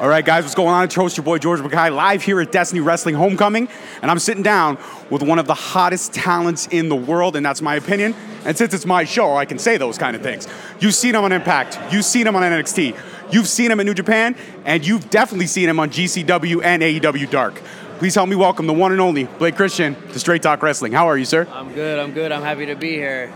All 0.00 0.08
right, 0.08 0.24
guys, 0.24 0.44
what's 0.44 0.54
going 0.54 0.68
on? 0.68 0.84
It's 0.84 0.94
your 0.94 1.02
host, 1.02 1.16
your 1.16 1.24
boy 1.24 1.38
George 1.38 1.58
McKay, 1.58 1.92
live 1.92 2.22
here 2.22 2.40
at 2.40 2.52
Destiny 2.52 2.80
Wrestling 2.80 3.16
Homecoming, 3.16 3.68
and 4.00 4.12
I'm 4.12 4.20
sitting 4.20 4.44
down 4.44 4.78
with 5.10 5.24
one 5.24 5.40
of 5.40 5.48
the 5.48 5.54
hottest 5.54 6.14
talents 6.14 6.68
in 6.68 6.88
the 6.88 6.94
world, 6.94 7.34
and 7.34 7.44
that's 7.44 7.60
my 7.60 7.74
opinion. 7.74 8.14
And 8.44 8.56
since 8.56 8.72
it's 8.74 8.86
my 8.86 9.02
show, 9.02 9.34
I 9.34 9.44
can 9.44 9.58
say 9.58 9.76
those 9.76 9.98
kind 9.98 10.14
of 10.14 10.22
things. 10.22 10.46
You've 10.78 10.94
seen 10.94 11.16
him 11.16 11.24
on 11.24 11.32
Impact, 11.32 11.80
you've 11.92 12.04
seen 12.04 12.28
him 12.28 12.36
on 12.36 12.44
NXT, 12.44 12.96
you've 13.32 13.48
seen 13.48 13.72
him 13.72 13.80
in 13.80 13.86
New 13.86 13.94
Japan, 13.94 14.36
and 14.64 14.86
you've 14.86 15.10
definitely 15.10 15.48
seen 15.48 15.68
him 15.68 15.80
on 15.80 15.90
GCW 15.90 16.62
and 16.62 16.80
AEW 16.80 17.28
Dark. 17.28 17.60
Please 17.98 18.14
help 18.14 18.28
me 18.28 18.36
welcome 18.36 18.68
the 18.68 18.74
one 18.74 18.92
and 18.92 19.00
only 19.00 19.24
Blake 19.24 19.56
Christian 19.56 19.96
to 20.12 20.20
Straight 20.20 20.42
Talk 20.42 20.62
Wrestling. 20.62 20.92
How 20.92 21.08
are 21.08 21.18
you, 21.18 21.24
sir? 21.24 21.48
I'm 21.50 21.74
good. 21.74 21.98
I'm 21.98 22.12
good. 22.12 22.30
I'm 22.30 22.42
happy 22.42 22.66
to 22.66 22.76
be 22.76 22.92
here. 22.92 23.32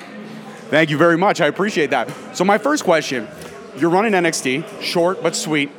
Thank 0.70 0.91
you 0.91 0.97
very 0.97 1.19
much. 1.19 1.41
I 1.41 1.48
appreciate 1.48 1.91
that. 1.91 2.09
So, 2.37 2.45
my 2.45 2.59
first 2.59 2.84
question 2.84 3.27
you're 3.77 3.91
running 3.91 4.12
NXT, 4.12 4.81
short 4.81 5.25
but 5.25 5.34
sweet. 5.34 5.73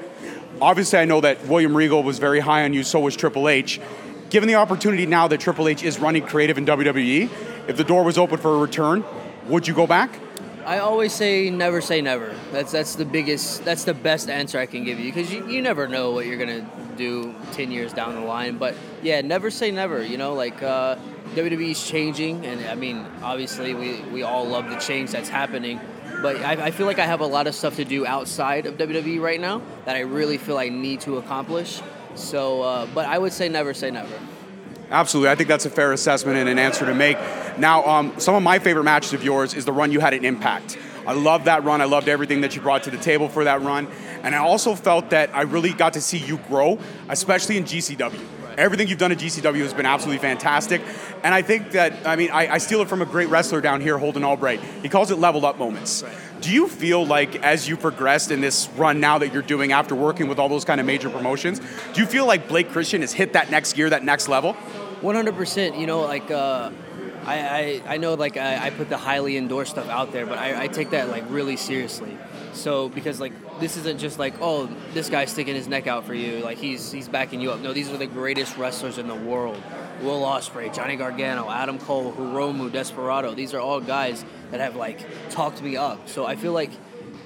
Obviously, 0.63 0.97
I 0.97 1.03
know 1.03 1.19
that 1.19 1.45
William 1.47 1.75
Regal 1.75 2.03
was 2.03 2.19
very 2.19 2.39
high 2.39 2.63
on 2.63 2.73
you, 2.73 2.83
so 2.83 3.01
was 3.01 3.17
Triple 3.17 3.49
H. 3.49 3.81
Given 4.29 4.47
the 4.47 4.55
opportunity 4.55 5.05
now 5.05 5.27
that 5.27 5.41
Triple 5.41 5.67
H 5.67 5.83
is 5.83 5.99
running 5.99 6.25
creative 6.25 6.57
in 6.57 6.65
WWE, 6.65 7.29
if 7.67 7.75
the 7.75 7.83
door 7.83 8.05
was 8.05 8.17
open 8.17 8.37
for 8.37 8.55
a 8.55 8.57
return, 8.57 9.03
would 9.47 9.67
you 9.67 9.73
go 9.73 9.85
back? 9.85 10.17
I 10.65 10.79
always 10.79 11.11
say 11.11 11.49
never 11.49 11.81
say 11.81 11.99
never. 11.99 12.33
That's 12.53 12.71
that's 12.71 12.95
the 12.95 13.03
biggest 13.03 13.65
that's 13.65 13.83
the 13.83 13.93
best 13.93 14.29
answer 14.29 14.57
I 14.57 14.65
can 14.65 14.85
give 14.85 15.01
you 15.01 15.11
because 15.11 15.33
you, 15.33 15.45
you 15.49 15.61
never 15.61 15.89
know 15.89 16.11
what 16.11 16.27
you're 16.27 16.37
gonna 16.37 16.65
do 16.95 17.35
ten 17.51 17.69
years 17.69 17.91
down 17.91 18.15
the 18.15 18.21
line. 18.21 18.57
But 18.57 18.73
yeah, 19.01 19.19
never 19.19 19.51
say 19.51 19.69
never. 19.69 20.01
You 20.01 20.15
know, 20.15 20.33
like 20.33 20.63
uh, 20.63 20.95
WWE's 21.35 21.85
changing, 21.85 22.45
and 22.45 22.65
I 22.67 22.75
mean, 22.75 23.05
obviously 23.21 23.73
we 23.73 23.99
we 24.13 24.23
all 24.23 24.45
love 24.45 24.69
the 24.69 24.77
change 24.77 25.11
that's 25.11 25.27
happening. 25.27 25.81
But 26.23 26.37
I, 26.37 26.67
I 26.67 26.71
feel 26.71 26.85
like 26.85 26.99
I 26.99 27.05
have 27.05 27.19
a 27.19 27.25
lot 27.25 27.47
of 27.47 27.53
stuff 27.53 27.75
to 27.75 27.83
do 27.83 28.05
outside 28.05 28.65
of 28.65 28.77
WWE 28.77 29.19
right 29.19 29.41
now 29.41 29.61
that 29.83 29.97
I 29.97 29.99
really 29.99 30.37
feel 30.37 30.57
I 30.57 30.69
need 30.69 31.01
to 31.01 31.17
accomplish. 31.17 31.81
So, 32.15 32.61
uh, 32.61 32.87
but 32.95 33.05
I 33.05 33.17
would 33.17 33.33
say 33.33 33.49
never 33.49 33.73
say 33.73 33.91
never. 33.91 34.17
Absolutely. 34.89 35.31
I 35.31 35.35
think 35.35 35.49
that's 35.49 35.65
a 35.65 35.69
fair 35.69 35.91
assessment 35.91 36.37
and 36.37 36.47
an 36.47 36.57
answer 36.57 36.85
to 36.85 36.95
make. 36.95 37.17
Now, 37.57 37.83
um, 37.85 38.17
some 38.19 38.35
of 38.35 38.41
my 38.41 38.57
favorite 38.57 38.85
matches 38.85 39.11
of 39.11 39.21
yours 39.21 39.53
is 39.53 39.65
the 39.65 39.73
run 39.73 39.91
you 39.91 39.99
had 39.99 40.13
at 40.13 40.23
Impact. 40.23 40.77
I 41.05 41.11
loved 41.11 41.43
that 41.45 41.65
run. 41.65 41.81
I 41.81 41.85
loved 41.85 42.07
everything 42.07 42.39
that 42.41 42.55
you 42.55 42.61
brought 42.61 42.83
to 42.83 42.91
the 42.91 42.97
table 42.97 43.27
for 43.27 43.43
that 43.43 43.61
run. 43.61 43.89
And 44.21 44.33
I 44.33 44.37
also 44.37 44.75
felt 44.75 45.09
that 45.09 45.35
I 45.35 45.41
really 45.41 45.73
got 45.73 45.93
to 45.93 46.01
see 46.01 46.19
you 46.19 46.37
grow, 46.47 46.79
especially 47.09 47.57
in 47.57 47.65
GCW. 47.65 48.25
Everything 48.57 48.87
you've 48.87 48.99
done 48.99 49.11
at 49.11 49.17
GCW 49.17 49.61
has 49.61 49.73
been 49.73 49.85
absolutely 49.85 50.19
fantastic. 50.19 50.81
And 51.23 51.33
I 51.33 51.41
think 51.41 51.71
that, 51.71 52.05
I 52.05 52.15
mean, 52.15 52.31
I, 52.31 52.53
I 52.53 52.57
steal 52.57 52.81
it 52.81 52.89
from 52.89 53.01
a 53.01 53.05
great 53.05 53.29
wrestler 53.29 53.61
down 53.61 53.81
here, 53.81 53.97
Holden 53.97 54.23
Albright. 54.23 54.61
He 54.81 54.89
calls 54.89 55.11
it 55.11 55.17
leveled 55.17 55.45
up 55.45 55.57
moments. 55.57 56.03
Do 56.41 56.51
you 56.51 56.67
feel 56.67 57.05
like 57.05 57.37
as 57.37 57.67
you 57.67 57.77
progressed 57.77 58.31
in 58.31 58.41
this 58.41 58.69
run 58.75 58.99
now 58.99 59.17
that 59.17 59.33
you're 59.33 59.41
doing 59.41 59.71
after 59.71 59.95
working 59.95 60.27
with 60.27 60.39
all 60.39 60.49
those 60.49 60.65
kind 60.65 60.79
of 60.79 60.85
major 60.85 61.09
promotions, 61.09 61.61
do 61.93 62.01
you 62.01 62.07
feel 62.07 62.25
like 62.25 62.47
Blake 62.47 62.69
Christian 62.69 63.01
has 63.01 63.13
hit 63.13 63.33
that 63.33 63.49
next 63.49 63.73
gear, 63.73 63.89
that 63.89 64.03
next 64.03 64.27
level? 64.27 64.55
100%. 65.01 65.79
You 65.79 65.87
know, 65.87 66.01
like, 66.01 66.29
uh, 66.29 66.71
I, 67.25 67.81
I, 67.87 67.93
I 67.93 67.97
know 67.97 68.15
like 68.15 68.37
I, 68.37 68.67
I 68.67 68.69
put 68.69 68.89
the 68.89 68.97
highly 68.97 69.37
endorsed 69.37 69.71
stuff 69.71 69.87
out 69.89 70.11
there, 70.11 70.25
but 70.25 70.37
I, 70.37 70.63
I 70.63 70.67
take 70.67 70.89
that 70.89 71.09
like 71.09 71.23
really 71.29 71.55
seriously. 71.55 72.17
So 72.53 72.89
because 72.89 73.19
like 73.19 73.33
this 73.59 73.77
isn't 73.77 73.99
just 73.99 74.19
like 74.19 74.35
oh 74.41 74.69
this 74.93 75.09
guy's 75.09 75.31
sticking 75.31 75.55
his 75.55 75.67
neck 75.67 75.87
out 75.87 76.05
for 76.05 76.13
you 76.13 76.39
like 76.43 76.57
he's 76.57 76.91
he's 76.91 77.07
backing 77.07 77.39
you 77.41 77.51
up. 77.51 77.59
No, 77.59 77.73
these 77.73 77.91
are 77.91 77.97
the 77.97 78.07
greatest 78.07 78.57
wrestlers 78.57 78.97
in 78.97 79.07
the 79.07 79.15
world. 79.15 79.61
Will 80.01 80.21
Ospreay, 80.21 80.73
Johnny 80.73 80.95
Gargano, 80.95 81.49
Adam 81.49 81.79
Cole, 81.79 82.11
Hiromu, 82.13 82.71
Desperado. 82.71 83.33
These 83.33 83.53
are 83.53 83.59
all 83.59 83.79
guys 83.79 84.25
that 84.51 84.59
have 84.59 84.75
like 84.75 84.99
talked 85.29 85.61
me 85.61 85.77
up. 85.77 86.09
So 86.09 86.25
I 86.25 86.35
feel 86.35 86.51
like 86.51 86.71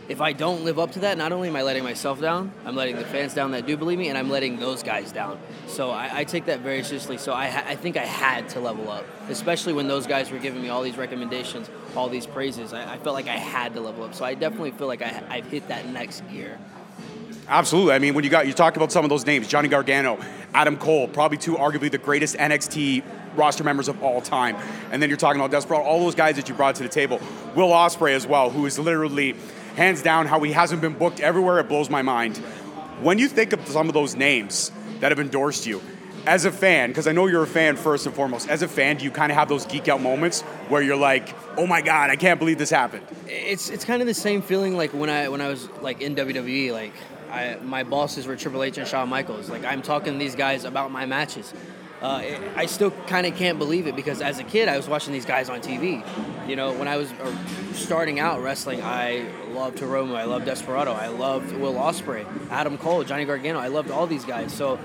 if 0.09 0.22
I 0.22 0.31
don't 0.31 0.63
live 0.63 0.79
up 0.79 0.94
to 0.94 1.00
that, 1.00 1.18
not 1.18 1.31
only 1.31 1.50
am 1.50 1.56
I 1.56 1.63
letting 1.63 1.84
myself 1.84 2.22
down, 2.22 2.53
I'm 2.66 2.75
letting 2.75 2.96
the 2.96 3.03
fans 3.03 3.34
down 3.34 3.52
that 3.52 3.66
do 3.66 3.75
believe 3.75 4.00
me, 4.00 4.07
and 4.07 4.18
I'm 4.18 4.29
letting 4.29 4.57
those 4.57 4.81
guys 4.81 5.12
down. 5.12 5.38
So 5.68 5.91
I, 5.91 6.19
I 6.19 6.23
take 6.23 6.46
that 6.46 6.62
very 6.62 6.84
seriously. 6.84 7.18
So 7.18 7.34
I, 7.34 7.47
I 7.47 7.75
think 7.75 7.97
I 7.97 8.06
had 8.06 8.47
to 8.50 8.59
level 8.59 8.90
up, 8.90 9.06
especially 9.29 9.73
when 9.73 9.88
those 9.88 10.07
guys 10.07 10.31
were 10.31 10.40
giving 10.40 10.62
me 10.62 10.69
all 10.69 10.81
these 10.81 10.97
recommendations, 10.97 11.69
all 11.96 12.09
these 12.09 12.25
praises. 12.25 12.74
I, 12.74 12.94
I 12.94 12.98
felt 12.98 13.14
like 13.16 13.28
I 13.28 13.38
had 13.38 13.74
to 13.75 13.81
level 13.81 14.03
up. 14.03 14.14
So 14.14 14.25
I 14.25 14.34
definitely 14.34 14.72
feel 14.72 14.88
like 14.88 15.02
I, 15.02 15.24
I've 15.30 15.48
hit 15.48 15.68
that 15.68 15.88
next 15.90 16.28
gear. 16.30 16.59
Absolutely. 17.48 17.94
I 17.94 18.00
mean, 18.00 18.14
when 18.14 18.24
you 18.24 18.30
got 18.30 18.46
you 18.46 18.53
talked 18.53 18.75
about 18.75 18.92
some 18.92 19.06
of 19.06 19.09
those 19.09 19.25
names, 19.25 19.48
Johnny 19.48 19.70
Gargano, 19.70 20.20
Adam 20.53 20.76
Cole, 20.78 21.08
probably 21.08 21.38
two 21.38 21.56
arguably 21.56 21.90
the 21.90 21.97
greatest 21.97 22.36
NXT 22.36 23.03
roster 23.38 23.64
members 23.64 23.88
of 23.88 24.03
all 24.03 24.22
time. 24.22 24.58
And 24.92 25.02
then 25.02 25.09
you're 25.09 25.18
talking 25.18 25.40
about 25.40 25.52
Desperado, 25.52 25.84
all 25.84 26.00
those 26.03 26.16
guys 26.16 26.36
that 26.36 26.50
you 26.50 26.56
brought 26.56 26.76
to 26.76 26.84
the 26.84 26.90
table. 26.90 27.22
Will 27.56 27.70
Ospreay 27.70 28.14
as 28.14 28.28
well, 28.28 28.50
who 28.50 28.66
is 28.66 28.78
literally 28.78 29.36
hands 29.76 30.02
down 30.02 30.26
how 30.26 30.42
he 30.42 30.52
hasn't 30.52 30.81
been 30.81 30.94
booked 30.94 31.20
everywhere. 31.20 31.59
It 31.59 31.70
blows 31.70 31.90
my 31.90 32.02
mind. 32.02 32.38
When 33.02 33.20
you 33.20 33.30
think 33.30 33.53
of 33.53 33.66
some 33.68 33.88
of 33.88 33.94
those 33.94 34.16
names 34.16 34.72
that 35.00 35.12
have 35.12 35.20
endorsed 35.20 35.68
you, 35.68 35.81
as 36.28 36.46
a 36.46 36.52
fan, 36.52 36.90
because 36.90 37.08
I 37.08 37.14
know 37.14 37.26
you're 37.28 37.44
a 37.44 37.48
fan 37.48 37.78
first 37.78 38.06
and 38.06 38.14
foremost, 38.14 38.50
as 38.50 38.62
a 38.62 38.68
fan, 38.68 38.98
do 38.98 39.06
you 39.06 39.12
kind 39.12 39.32
of 39.32 39.38
have 39.38 39.48
those 39.48 39.66
geek 39.66 39.88
out 39.88 40.02
moments 40.02 40.42
where 40.68 40.82
you're 40.82 40.98
like, 40.98 41.34
"Oh 41.58 41.66
my 41.66 41.82
god, 41.82 42.10
I 42.10 42.18
can't 42.18 42.38
believe 42.38 42.58
this 42.58 42.70
happened"? 42.70 43.06
It's 43.28 43.70
it's 43.70 43.86
kind 43.86 44.02
of 44.02 44.08
the 44.08 44.14
same 44.14 44.42
feeling 44.42 44.76
like 44.76 44.94
when 44.94 45.10
I 45.10 45.30
when 45.30 45.42
I 45.42 45.48
was 45.48 45.70
like 45.82 46.02
in 46.02 46.16
WWE, 46.16 46.74
like 46.74 46.94
I, 47.32 47.58
my 47.64 47.84
bosses 47.84 48.28
were 48.28 48.36
Triple 48.36 48.62
H 48.62 48.78
and 48.78 48.88
Shawn 48.88 49.10
Michaels. 49.10 49.50
Like 49.50 49.64
I'm 49.64 49.82
talking 49.82 50.14
to 50.14 50.20
these 50.20 50.36
guys 50.36 50.66
about 50.66 50.92
my 50.92 51.06
matches. 51.06 51.54
Uh, 52.02 52.22
I 52.56 52.68
still 52.68 52.92
kind 53.08 53.26
of 53.26 53.36
can't 53.36 53.58
believe 53.58 53.88
it 53.88 53.96
because 53.96 54.22
as 54.22 54.38
a 54.38 54.44
kid, 54.44 54.68
I 54.68 54.78
was 54.78 54.88
watching 54.88 55.14
these 55.14 55.26
guys 55.26 55.50
on 55.50 55.62
TV. 55.62 56.04
You 56.48 56.56
know, 56.56 56.72
when 56.74 56.88
I 56.88 56.98
was 56.98 57.12
uh, 57.14 57.34
starting 57.74 58.20
out 58.20 58.40
wrestling, 58.44 58.84
I 58.84 59.26
loved 59.52 59.80
Hiromu, 59.80 60.16
I 60.16 60.26
loved 60.26 60.46
Desperado, 60.46 60.92
I 60.92 61.08
loved 61.08 61.54
Will 61.54 61.74
Ospreay, 61.74 62.28
Adam 62.52 62.78
Cole, 62.78 63.04
Johnny 63.04 63.26
Gargano. 63.26 63.58
I 63.58 63.70
loved 63.70 63.90
all 63.90 64.06
these 64.06 64.26
guys. 64.26 64.54
So 64.54 64.78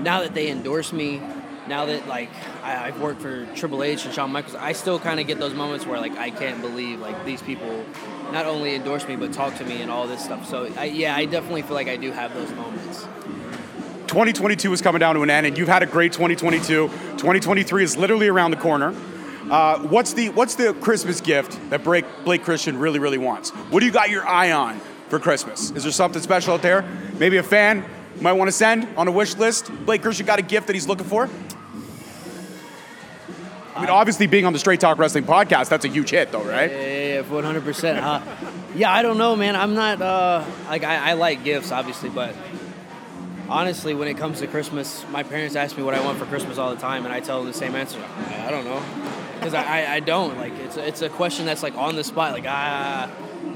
now 0.00 0.20
that 0.20 0.34
they 0.34 0.50
endorse 0.50 0.92
me, 0.92 1.20
now 1.68 1.84
that 1.86 2.08
like 2.08 2.30
I, 2.62 2.70
have 2.72 3.00
worked 3.00 3.20
for 3.20 3.46
Triple 3.54 3.82
H 3.82 4.04
and 4.04 4.14
Shawn 4.14 4.32
Michaels, 4.32 4.54
I 4.54 4.72
still 4.72 4.98
kind 4.98 5.20
of 5.20 5.26
get 5.26 5.38
those 5.38 5.54
moments 5.54 5.86
where 5.86 6.00
like 6.00 6.16
I 6.16 6.30
can't 6.30 6.60
believe 6.60 7.00
like 7.00 7.24
these 7.24 7.42
people 7.42 7.84
not 8.32 8.46
only 8.46 8.74
endorse 8.74 9.06
me 9.06 9.16
but 9.16 9.32
talk 9.32 9.56
to 9.56 9.64
me 9.64 9.82
and 9.82 9.90
all 9.90 10.06
this 10.06 10.24
stuff. 10.24 10.48
So 10.48 10.72
I, 10.76 10.84
yeah, 10.84 11.14
I 11.14 11.26
definitely 11.26 11.62
feel 11.62 11.74
like 11.74 11.88
I 11.88 11.96
do 11.96 12.10
have 12.10 12.34
those 12.34 12.50
moments. 12.52 13.06
2022 14.06 14.72
is 14.72 14.80
coming 14.80 15.00
down 15.00 15.14
to 15.14 15.22
an 15.22 15.28
end, 15.28 15.46
and 15.46 15.58
you've 15.58 15.68
had 15.68 15.82
a 15.82 15.86
great 15.86 16.12
2022. 16.12 16.88
2023 16.88 17.84
is 17.84 17.96
literally 17.96 18.28
around 18.28 18.50
the 18.52 18.56
corner. 18.56 18.94
Uh, 19.50 19.78
what's 19.80 20.14
the 20.14 20.30
what's 20.30 20.54
the 20.54 20.74
Christmas 20.74 21.20
gift 21.20 21.58
that 21.70 21.84
Blake, 21.84 22.06
Blake 22.24 22.42
Christian 22.42 22.78
really 22.78 22.98
really 22.98 23.18
wants? 23.18 23.50
What 23.50 23.80
do 23.80 23.86
you 23.86 23.92
got 23.92 24.10
your 24.10 24.26
eye 24.26 24.52
on 24.52 24.80
for 25.08 25.18
Christmas? 25.18 25.70
Is 25.72 25.82
there 25.82 25.92
something 25.92 26.22
special 26.22 26.54
out 26.54 26.62
there? 26.62 26.82
Maybe 27.18 27.36
a 27.36 27.42
fan 27.42 27.84
might 28.20 28.32
want 28.32 28.48
to 28.48 28.52
send 28.52 28.88
on 28.96 29.08
a 29.08 29.12
wish 29.12 29.36
list. 29.36 29.70
Blake 29.84 30.02
Christian 30.02 30.26
got 30.26 30.38
a 30.38 30.42
gift 30.42 30.66
that 30.66 30.74
he's 30.74 30.88
looking 30.88 31.06
for. 31.06 31.28
I 33.74 33.82
mean, 33.82 33.90
obviously, 33.90 34.26
being 34.26 34.44
on 34.44 34.52
the 34.52 34.58
Straight 34.58 34.80
Talk 34.80 34.98
Wrestling 34.98 35.22
podcast, 35.22 35.68
that's 35.68 35.84
a 35.84 35.88
huge 35.88 36.10
hit, 36.10 36.32
though, 36.32 36.42
right? 36.42 36.68
Yeah, 36.68 37.20
one 37.22 37.44
hundred 37.44 37.62
percent. 37.62 37.98
Yeah, 38.74 38.92
I 38.92 39.02
don't 39.02 39.18
know, 39.18 39.36
man. 39.36 39.54
I'm 39.54 39.74
not 39.74 40.02
uh, 40.02 40.44
like 40.68 40.82
I, 40.82 41.10
I 41.10 41.12
like 41.12 41.44
gifts, 41.44 41.70
obviously, 41.70 42.08
but 42.08 42.34
honestly, 43.48 43.94
when 43.94 44.08
it 44.08 44.18
comes 44.18 44.40
to 44.40 44.48
Christmas, 44.48 45.04
my 45.10 45.22
parents 45.22 45.54
ask 45.54 45.76
me 45.76 45.84
what 45.84 45.94
I 45.94 46.04
want 46.04 46.18
for 46.18 46.26
Christmas 46.26 46.58
all 46.58 46.74
the 46.74 46.80
time, 46.80 47.04
and 47.04 47.14
I 47.14 47.20
tell 47.20 47.38
them 47.38 47.46
the 47.46 47.56
same 47.56 47.76
answer. 47.76 48.02
I, 48.40 48.50
don't 48.50 48.64
know, 48.64 48.82
because 49.36 49.54
I, 49.54 49.62
I, 49.62 49.94
I, 49.94 50.00
don't 50.00 50.36
like 50.38 50.54
it's 50.58 50.76
it's 50.76 51.02
a 51.02 51.08
question 51.08 51.46
that's 51.46 51.62
like 51.62 51.76
on 51.76 51.94
the 51.94 52.02
spot, 52.02 52.32
like 52.32 52.46
ah. 52.48 53.08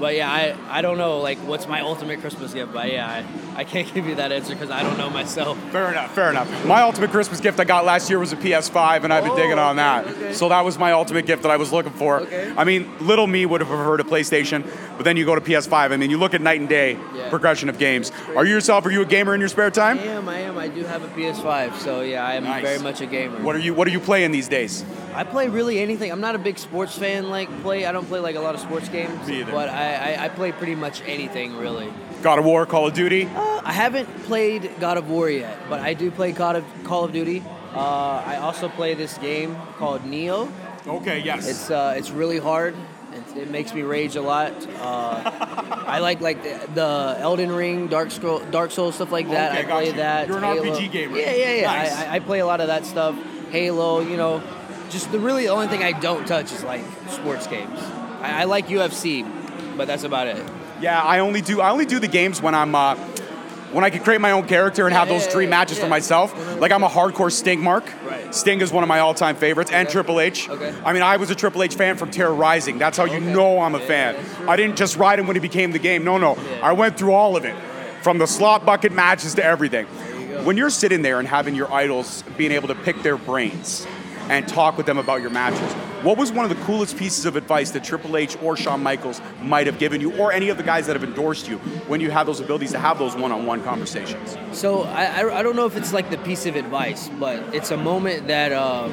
But 0.02 0.16
yeah, 0.16 0.28
I, 0.32 0.56
I 0.68 0.82
don't 0.82 0.98
know 0.98 1.20
like 1.20 1.38
what's 1.46 1.68
my 1.68 1.80
ultimate 1.80 2.18
Christmas 2.18 2.52
gift. 2.52 2.72
But 2.72 2.90
yeah, 2.90 3.24
I, 3.54 3.60
I 3.60 3.62
can't 3.62 3.86
give 3.94 4.04
you 4.08 4.16
that 4.16 4.32
answer 4.32 4.52
because 4.52 4.68
I 4.68 4.82
don't 4.82 4.98
know 4.98 5.08
myself. 5.08 5.56
Fair 5.70 5.92
enough, 5.92 6.12
fair 6.12 6.28
enough. 6.28 6.66
My 6.66 6.82
ultimate 6.82 7.10
Christmas 7.10 7.40
gift 7.40 7.60
I 7.60 7.64
got 7.64 7.84
last 7.84 8.10
year 8.10 8.18
was 8.18 8.32
a 8.32 8.36
PS5, 8.36 9.04
and 9.04 9.12
I've 9.12 9.22
been 9.22 9.32
Oh, 9.32 9.36
digging 9.36 9.60
on 9.60 9.78
okay, 9.78 10.10
that. 10.10 10.16
okay. 10.24 10.32
So 10.32 10.48
that 10.48 10.64
was 10.64 10.76
my 10.76 10.90
ultimate 10.90 11.24
gift 11.24 11.42
that 11.44 11.52
I 11.52 11.56
was 11.56 11.72
looking 11.72 11.92
for. 11.92 12.18
Okay. 12.22 12.52
I 12.56 12.64
mean, 12.64 12.90
little 13.00 13.28
me 13.28 13.46
would 13.46 13.60
have 13.60 13.68
preferred 13.68 14.00
a 14.00 14.02
PlayStation, 14.02 14.68
but 14.96 15.04
then 15.04 15.16
you 15.16 15.24
go 15.24 15.36
to 15.36 15.40
PS5. 15.40 15.72
I 15.92 15.96
mean, 15.96 16.10
you 16.10 16.18
look 16.18 16.34
at 16.34 16.40
night 16.40 16.58
and 16.58 16.68
day 16.68 16.98
Yeah. 17.14 17.30
progression 17.30 17.68
of 17.68 17.78
games. 17.78 18.10
Are 18.34 18.44
you 18.44 18.54
yourself? 18.54 18.84
Are 18.84 18.90
you 18.90 19.02
a 19.02 19.06
gamer 19.06 19.34
in 19.36 19.40
your 19.40 19.48
spare 19.50 19.70
time? 19.70 20.00
I 20.00 20.02
am, 20.02 20.28
I 20.28 20.38
am. 20.40 20.58
I 20.58 20.66
do 20.66 20.82
have 20.82 21.04
a 21.04 21.08
PS5, 21.14 21.78
so 21.78 22.00
yeah, 22.00 22.26
I 22.26 22.34
am 22.34 22.42
Nice. 22.42 22.64
very 22.64 22.80
much 22.80 23.00
a 23.02 23.06
gamer. 23.06 23.40
What 23.40 23.54
are 23.54 23.60
you 23.60 23.72
What 23.72 23.86
are 23.86 23.92
you 23.92 24.00
playing 24.00 24.32
these 24.32 24.48
days? 24.48 24.84
I 25.14 25.24
play 25.24 25.48
really 25.48 25.78
anything. 25.80 26.10
I'm 26.10 26.20
not 26.20 26.34
a 26.34 26.38
big 26.38 26.58
sports 26.58 26.96
fan. 26.96 27.28
Like 27.28 27.48
play, 27.62 27.84
I 27.86 27.92
don't 27.92 28.06
play 28.06 28.20
like 28.20 28.36
a 28.36 28.40
lot 28.40 28.54
of 28.54 28.60
sports 28.60 28.88
games. 28.88 29.26
Me 29.28 29.40
either. 29.40 29.52
But 29.52 29.68
I, 29.68 30.14
I, 30.14 30.24
I 30.24 30.28
play 30.28 30.52
pretty 30.52 30.74
much 30.74 31.02
anything 31.06 31.56
really. 31.56 31.92
God 32.22 32.38
of 32.38 32.44
War, 32.44 32.64
Call 32.66 32.86
of 32.86 32.94
Duty. 32.94 33.26
Uh, 33.26 33.60
I 33.64 33.72
haven't 33.72 34.06
played 34.24 34.70
God 34.80 34.96
of 34.96 35.10
War 35.10 35.28
yet, 35.28 35.58
but 35.68 35.80
I 35.80 35.94
do 35.94 36.10
play 36.10 36.32
God 36.32 36.56
of 36.56 36.64
Call 36.84 37.04
of 37.04 37.12
Duty. 37.12 37.42
Uh, 37.74 38.22
I 38.24 38.36
also 38.36 38.68
play 38.68 38.94
this 38.94 39.18
game 39.18 39.56
called 39.78 40.02
Nioh. 40.02 40.50
Okay, 40.86 41.20
yes. 41.20 41.48
It's 41.48 41.70
uh, 41.70 41.94
it's 41.96 42.10
really 42.10 42.38
hard. 42.38 42.74
It, 43.12 43.36
it 43.42 43.50
makes 43.50 43.74
me 43.74 43.82
rage 43.82 44.16
a 44.16 44.22
lot. 44.22 44.52
Uh, 44.78 45.22
I 45.86 45.98
like 45.98 46.20
like 46.20 46.42
the, 46.42 46.68
the 46.74 47.16
Elden 47.20 47.52
Ring, 47.52 47.88
Dark 47.88 48.10
Scroll, 48.10 48.40
Dark 48.50 48.70
Souls 48.70 48.94
stuff 48.94 49.12
like 49.12 49.28
that. 49.30 49.52
Okay, 49.52 49.60
I 49.60 49.70
play 49.70 49.86
you. 49.86 49.92
that. 49.94 50.28
You're 50.28 50.38
an 50.38 50.44
Halo. 50.44 50.62
RPG 50.64 50.90
gamer. 50.92 51.18
Yeah, 51.18 51.32
yeah, 51.34 51.54
yeah. 51.54 51.66
Nice. 51.66 51.92
I, 51.96 52.06
I- 52.06 52.14
I 52.14 52.18
play 52.20 52.38
a 52.40 52.46
lot 52.46 52.60
of 52.60 52.68
that 52.68 52.84
stuff. 52.86 53.16
Halo, 53.50 54.00
you 54.00 54.16
know, 54.16 54.42
just 54.92 55.10
the 55.10 55.18
really 55.18 55.48
only 55.48 55.66
thing 55.68 55.82
I 55.82 55.92
don't 55.98 56.26
touch 56.26 56.52
is 56.52 56.62
like 56.62 56.84
sports 57.08 57.46
games. 57.46 57.78
I, 58.20 58.42
I 58.42 58.44
like 58.44 58.68
UFC, 58.68 59.26
but 59.76 59.86
that's 59.86 60.04
about 60.04 60.26
it. 60.28 60.42
Yeah, 60.80 61.00
I 61.02 61.18
only 61.20 61.40
do 61.40 61.60
I 61.60 61.70
only 61.70 61.86
do 61.86 61.98
the 61.98 62.08
games 62.08 62.40
when 62.42 62.54
I'm 62.54 62.74
uh, 62.74 62.94
when 63.72 63.84
I 63.84 63.90
can 63.90 64.02
create 64.04 64.20
my 64.20 64.32
own 64.32 64.46
character 64.46 64.86
and 64.86 64.94
have 64.94 65.08
Yeah, 65.08 65.14
those 65.14 65.26
yeah, 65.26 65.32
dream 65.32 65.48
yeah, 65.50 65.58
matches 65.58 65.78
for 65.78 65.88
myself. 65.88 66.34
Like 66.60 66.72
I'm 66.72 66.82
a 66.84 66.88
hardcore 66.88 67.32
Sting 67.32 67.60
mark. 67.62 67.90
Right. 68.04 68.34
Sting 68.34 68.60
is 68.60 68.70
one 68.72 68.82
of 68.82 68.88
my 68.88 68.98
all-time 69.00 69.36
favorites, 69.36 69.70
and 69.70 69.86
Okay. 69.86 69.92
Triple 69.92 70.20
H. 70.20 70.48
Okay. 70.48 70.74
I 70.84 70.92
mean, 70.92 71.02
I 71.02 71.16
was 71.16 71.30
a 71.30 71.34
Triple 71.34 71.62
H 71.62 71.74
fan 71.74 71.96
from 71.96 72.10
Terra 72.10 72.34
Ryzing. 72.34 72.78
That's 72.78 72.96
how 72.98 73.04
you 73.04 73.16
Okay. 73.16 73.32
know 73.32 73.60
I'm 73.60 73.74
a 73.74 73.80
fan. 73.80 74.16
I 74.48 74.56
didn't 74.56 74.76
just 74.76 74.96
ride 74.96 75.18
him 75.18 75.26
when 75.26 75.36
he 75.36 75.40
became 75.40 75.72
the 75.72 75.78
game. 75.78 76.04
No, 76.04 76.18
no. 76.18 76.36
I 76.62 76.72
went 76.72 76.96
through 76.98 77.12
all 77.12 77.36
of 77.36 77.44
it, 77.44 77.54
from 78.02 78.18
the 78.18 78.26
slot 78.26 78.64
bucket 78.66 78.92
matches 78.92 79.34
to 79.34 79.44
everything. 79.44 79.86
you. 80.18 80.38
When 80.44 80.56
you're 80.56 80.70
sitting 80.70 81.02
there 81.02 81.18
and 81.20 81.28
having 81.28 81.54
your 81.54 81.72
idols 81.72 82.24
being 82.36 82.52
able 82.52 82.68
to 82.68 82.74
pick 82.74 83.02
their 83.02 83.16
brains 83.16 83.86
and 84.28 84.46
talk 84.48 84.76
with 84.76 84.86
them 84.86 84.98
about 84.98 85.20
your 85.20 85.30
matches, 85.30 85.72
what 86.02 86.16
was 86.16 86.32
one 86.32 86.44
of 86.44 86.56
the 86.56 86.64
coolest 86.64 86.96
pieces 86.96 87.26
of 87.26 87.36
advice 87.36 87.70
that 87.72 87.84
Triple 87.84 88.16
H 88.16 88.36
or 88.42 88.56
Shawn 88.56 88.82
Michaels 88.82 89.20
might 89.40 89.66
have 89.66 89.78
given 89.78 90.00
you, 90.00 90.16
or 90.16 90.32
any 90.32 90.48
of 90.48 90.56
the 90.56 90.62
guys 90.62 90.86
that 90.86 90.96
have 90.96 91.04
endorsed 91.04 91.48
you, 91.48 91.58
when 91.88 92.00
you 92.00 92.10
have 92.10 92.26
those 92.26 92.40
abilities 92.40 92.72
to 92.72 92.78
have 92.78 92.98
those 92.98 93.14
one-on-one 93.14 93.62
conversations? 93.62 94.36
So 94.52 94.82
I, 94.82 95.38
I, 95.38 95.42
don't 95.42 95.56
know 95.56 95.66
if 95.66 95.76
it's 95.76 95.92
like 95.92 96.10
the 96.10 96.18
piece 96.18 96.46
of 96.46 96.56
advice, 96.56 97.08
but 97.20 97.54
it's 97.54 97.70
a 97.70 97.76
moment 97.76 98.28
that 98.28 98.52
uh, 98.52 98.88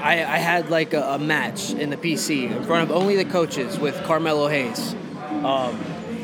I, 0.00 0.14
I 0.14 0.38
had 0.38 0.70
like 0.70 0.94
a, 0.94 1.02
a 1.02 1.18
match 1.18 1.70
in 1.70 1.90
the 1.90 1.96
PC 1.96 2.50
in 2.50 2.62
front 2.64 2.90
of 2.90 2.96
only 2.96 3.16
the 3.16 3.24
coaches 3.24 3.78
with 3.78 4.02
Carmelo 4.04 4.48
Hayes, 4.48 4.94
um, 5.44 5.76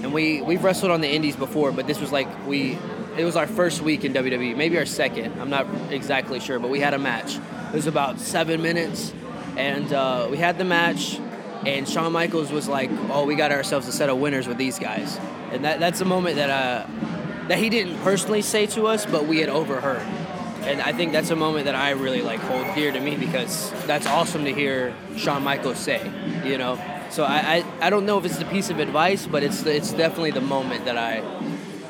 and 0.03 0.13
we 0.13 0.43
we've 0.43 0.63
wrestled 0.63 0.91
on 0.93 1.01
the 1.01 1.11
Indies 1.11 1.37
before, 1.37 1.73
but 1.73 1.87
this 1.87 2.01
was 2.01 2.13
like 2.13 2.29
we 2.47 2.79
it 3.17 3.25
was 3.25 3.37
our 3.37 3.47
first 3.47 3.83
week 3.83 4.05
in 4.05 4.13
WWE, 4.13 4.57
maybe 4.57 4.79
our 4.79 4.87
second. 4.87 5.41
I'm 5.41 5.51
not 5.51 5.67
exactly 5.91 6.41
sure, 6.41 6.59
but 6.59 6.71
we 6.71 6.81
had 6.81 6.95
a 6.95 6.99
match. 6.99 7.39
It 7.75 7.79
was 7.79 7.89
about 7.89 8.21
seven 8.21 8.63
minutes, 8.63 9.13
and 9.57 9.93
uh, 9.93 10.29
we 10.31 10.37
had 10.37 10.59
the 10.59 10.65
match. 10.65 11.19
And 11.67 11.89
Shawn 11.89 12.13
Michaels 12.13 12.53
was 12.53 12.69
like, 12.69 12.89
"Oh, 13.11 13.25
we 13.27 13.35
got 13.35 13.51
ourselves 13.51 13.89
a 13.89 13.93
set 13.93 14.09
of 14.09 14.19
winners 14.19 14.47
with 14.47 14.59
these 14.59 14.79
guys," 14.79 15.19
and 15.51 15.65
that, 15.65 15.81
that's 15.81 16.01
a 16.01 16.05
moment 16.05 16.37
that 16.37 16.51
uh, 16.51 16.87
that 17.49 17.59
he 17.59 17.71
didn't 17.71 17.99
personally 18.03 18.43
say 18.43 18.67
to 18.67 18.87
us, 18.87 19.07
but 19.07 19.27
we 19.27 19.41
had 19.41 19.49
overheard. 19.49 20.07
And 20.63 20.81
I 20.81 20.93
think 20.93 21.11
that's 21.11 21.31
a 21.31 21.35
moment 21.35 21.65
that 21.65 21.75
I 21.75 21.91
really 21.91 22.23
like 22.23 22.39
hold 22.39 22.65
dear 22.77 22.93
to 22.93 23.01
me 23.01 23.17
because 23.17 23.73
that's 23.89 24.07
awesome 24.07 24.45
to 24.45 24.55
hear 24.55 24.95
Shawn 25.17 25.43
Michaels 25.43 25.79
say, 25.79 26.01
you 26.45 26.59
know. 26.59 26.81
So 27.11 27.25
I, 27.25 27.57
I, 27.57 27.87
I 27.89 27.91
don't 27.91 28.07
know 28.07 28.19
if 28.19 28.25
it's 28.25 28.39
the 28.39 28.45
piece 28.45 28.71
of 28.71 28.79
advice, 28.79 29.27
but 29.27 29.43
it's 29.43 29.67
it's 29.67 29.93
definitely 29.93 30.31
the 30.31 30.41
moment 30.41 30.85
that 30.85 30.97
I 30.97 31.25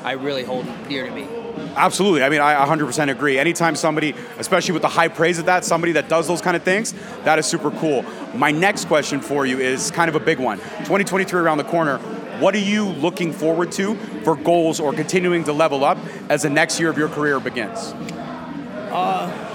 I 0.03 0.13
really 0.13 0.45
hold 0.45 0.65
dear 0.89 1.05
to 1.05 1.11
me. 1.11 1.44
Absolutely. 1.75 2.23
I 2.23 2.29
mean, 2.29 2.41
I 2.41 2.65
100% 2.65 3.09
agree. 3.09 3.37
Anytime 3.37 3.75
somebody, 3.75 4.15
especially 4.37 4.73
with 4.73 4.81
the 4.81 4.87
high 4.87 5.07
praise 5.07 5.39
of 5.39 5.45
that, 5.45 5.65
somebody 5.65 5.93
that 5.93 6.07
does 6.09 6.27
those 6.27 6.41
kind 6.41 6.55
of 6.55 6.63
things, 6.63 6.93
that 7.23 7.37
is 7.37 7.45
super 7.45 7.71
cool. 7.71 8.03
My 8.33 8.51
next 8.51 8.85
question 8.85 9.19
for 9.21 9.45
you 9.45 9.59
is 9.59 9.91
kind 9.91 10.09
of 10.09 10.15
a 10.15 10.19
big 10.19 10.39
one. 10.39 10.57
2023 10.57 11.39
around 11.39 11.57
the 11.57 11.63
corner. 11.65 11.97
What 12.39 12.53
are 12.55 12.59
you 12.59 12.85
looking 12.85 13.31
forward 13.31 13.71
to 13.73 13.95
for 14.23 14.35
goals 14.35 14.79
or 14.79 14.93
continuing 14.93 15.43
to 15.45 15.53
level 15.53 15.85
up 15.85 15.97
as 16.29 16.41
the 16.41 16.49
next 16.49 16.79
year 16.79 16.89
of 16.89 16.97
your 16.97 17.09
career 17.09 17.39
begins? 17.39 17.93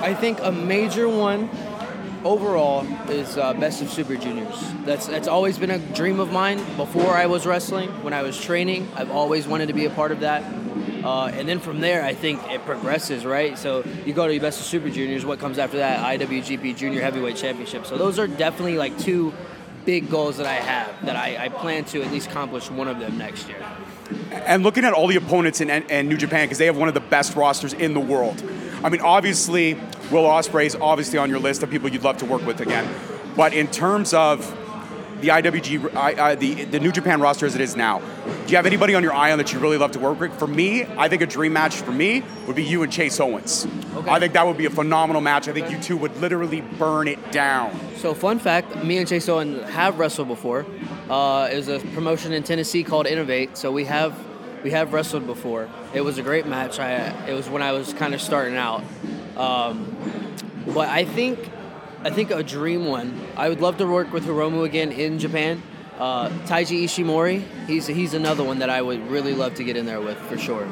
I 0.02 0.14
think 0.14 0.40
a 0.42 0.50
major 0.50 1.08
one 1.08 1.50
overall 2.24 2.86
is 3.10 3.36
uh, 3.36 3.52
Best 3.54 3.82
of 3.82 3.90
Super 3.90 4.16
Juniors. 4.16 4.56
That's 4.84 5.06
that's 5.06 5.28
always 5.28 5.58
been 5.58 5.70
a 5.70 5.78
dream 5.78 6.20
of 6.20 6.32
mine 6.32 6.58
before 6.76 7.14
I 7.14 7.26
was 7.26 7.46
wrestling. 7.46 7.90
When 8.02 8.14
I 8.14 8.22
was 8.22 8.40
training, 8.40 8.88
I've 8.96 9.10
always 9.10 9.46
wanted 9.46 9.66
to 9.66 9.74
be 9.74 9.84
a 9.84 9.90
part 9.90 10.10
of 10.10 10.20
that. 10.20 10.42
Uh, 11.04 11.26
and 11.26 11.48
then 11.48 11.60
from 11.60 11.80
there, 11.80 12.04
I 12.04 12.14
think 12.14 12.42
it 12.50 12.64
progresses, 12.64 13.24
right? 13.24 13.58
So 13.58 13.84
you 14.04 14.12
go 14.12 14.26
to 14.26 14.32
your 14.32 14.42
Best 14.42 14.60
of 14.60 14.66
Super 14.66 14.90
Juniors. 14.90 15.24
What 15.24 15.38
comes 15.38 15.58
after 15.58 15.78
that? 15.78 16.20
IWGP 16.20 16.76
Junior 16.76 17.00
Heavyweight 17.00 17.36
Championship. 17.36 17.86
So 17.86 17.96
those 17.96 18.18
are 18.18 18.26
definitely 18.26 18.76
like 18.76 18.98
two 18.98 19.32
big 19.84 20.10
goals 20.10 20.36
that 20.36 20.46
I 20.46 20.54
have 20.54 21.06
that 21.06 21.16
I, 21.16 21.46
I 21.46 21.48
plan 21.48 21.84
to 21.86 22.02
at 22.02 22.10
least 22.12 22.28
accomplish 22.28 22.70
one 22.70 22.88
of 22.88 22.98
them 22.98 23.16
next 23.18 23.48
year. 23.48 23.64
And 24.30 24.62
looking 24.62 24.84
at 24.84 24.92
all 24.92 25.06
the 25.06 25.16
opponents 25.16 25.60
in, 25.60 25.70
in 25.70 26.08
New 26.08 26.16
Japan, 26.16 26.46
because 26.46 26.58
they 26.58 26.66
have 26.66 26.76
one 26.76 26.88
of 26.88 26.94
the 26.94 27.00
best 27.00 27.36
rosters 27.36 27.72
in 27.72 27.94
the 27.94 28.00
world. 28.00 28.42
I 28.82 28.88
mean, 28.88 29.00
obviously, 29.00 29.74
Will 30.10 30.24
Ospreay 30.24 30.66
is 30.66 30.76
obviously 30.76 31.18
on 31.18 31.30
your 31.30 31.38
list 31.38 31.62
of 31.62 31.70
people 31.70 31.88
you'd 31.88 32.02
love 32.02 32.16
to 32.18 32.26
work 32.26 32.44
with 32.44 32.60
again. 32.60 32.88
But 33.36 33.54
in 33.54 33.68
terms 33.68 34.12
of 34.12 34.56
the 35.20 35.28
IWG, 35.28 35.94
I, 35.94 36.30
I, 36.30 36.34
the, 36.34 36.64
the 36.64 36.80
New 36.80 36.92
Japan 36.92 37.20
roster 37.20 37.46
as 37.46 37.54
it 37.54 37.60
is 37.60 37.76
now, 37.76 37.98
do 37.98 38.50
you 38.50 38.56
have 38.56 38.66
anybody 38.66 38.94
on 38.94 39.02
your 39.02 39.12
eye 39.12 39.32
on 39.32 39.38
that 39.38 39.52
you 39.52 39.58
really 39.58 39.76
love 39.76 39.92
to 39.92 39.98
work 39.98 40.20
with? 40.20 40.38
For 40.38 40.46
me, 40.46 40.84
I 40.84 41.08
think 41.08 41.22
a 41.22 41.26
dream 41.26 41.52
match 41.52 41.76
for 41.76 41.92
me 41.92 42.22
would 42.46 42.56
be 42.56 42.64
you 42.64 42.82
and 42.82 42.92
Chase 42.92 43.20
Owens. 43.20 43.66
Okay. 43.94 44.10
I 44.10 44.18
think 44.18 44.32
that 44.32 44.46
would 44.46 44.56
be 44.56 44.66
a 44.66 44.70
phenomenal 44.70 45.22
match. 45.22 45.48
I 45.48 45.52
think 45.52 45.70
you 45.70 45.78
two 45.80 45.96
would 45.96 46.16
literally 46.18 46.60
burn 46.60 47.08
it 47.08 47.32
down. 47.32 47.78
So, 47.96 48.14
fun 48.14 48.38
fact: 48.38 48.84
me 48.84 48.98
and 48.98 49.08
Chase 49.08 49.28
Owens 49.28 49.62
have 49.70 49.98
wrestled 49.98 50.28
before. 50.28 50.66
Uh, 51.08 51.48
it 51.52 51.56
was 51.56 51.68
a 51.68 51.80
promotion 51.94 52.32
in 52.32 52.42
Tennessee 52.42 52.84
called 52.84 53.06
Innovate. 53.06 53.56
So 53.56 53.72
we 53.72 53.84
have 53.84 54.14
we 54.62 54.70
have 54.70 54.92
wrestled 54.92 55.26
before. 55.26 55.68
It 55.92 56.02
was 56.02 56.18
a 56.18 56.22
great 56.22 56.46
match. 56.46 56.78
I 56.78 56.92
it 57.26 57.34
was 57.34 57.48
when 57.48 57.62
I 57.62 57.72
was 57.72 57.92
kind 57.94 58.14
of 58.14 58.20
starting 58.20 58.56
out. 58.56 58.82
Um, 59.36 59.96
but 60.66 60.88
I 60.88 61.04
think 61.04 61.50
I 62.02 62.10
think 62.10 62.30
a 62.30 62.42
dream 62.42 62.86
one. 62.86 63.20
I 63.36 63.48
would 63.48 63.60
love 63.60 63.76
to 63.78 63.86
work 63.86 64.12
with 64.12 64.24
Hiromu 64.24 64.64
again 64.64 64.90
in 64.90 65.18
Japan. 65.18 65.62
Uh, 65.98 66.30
Taiji 66.46 66.84
Ishimori, 66.84 67.44
he's 67.66 67.86
he's 67.86 68.14
another 68.14 68.42
one 68.42 68.60
that 68.60 68.70
I 68.70 68.80
would 68.80 69.06
really 69.10 69.34
love 69.34 69.56
to 69.56 69.64
get 69.64 69.76
in 69.76 69.84
there 69.84 70.00
with 70.00 70.16
for 70.16 70.38
sure. 70.38 70.66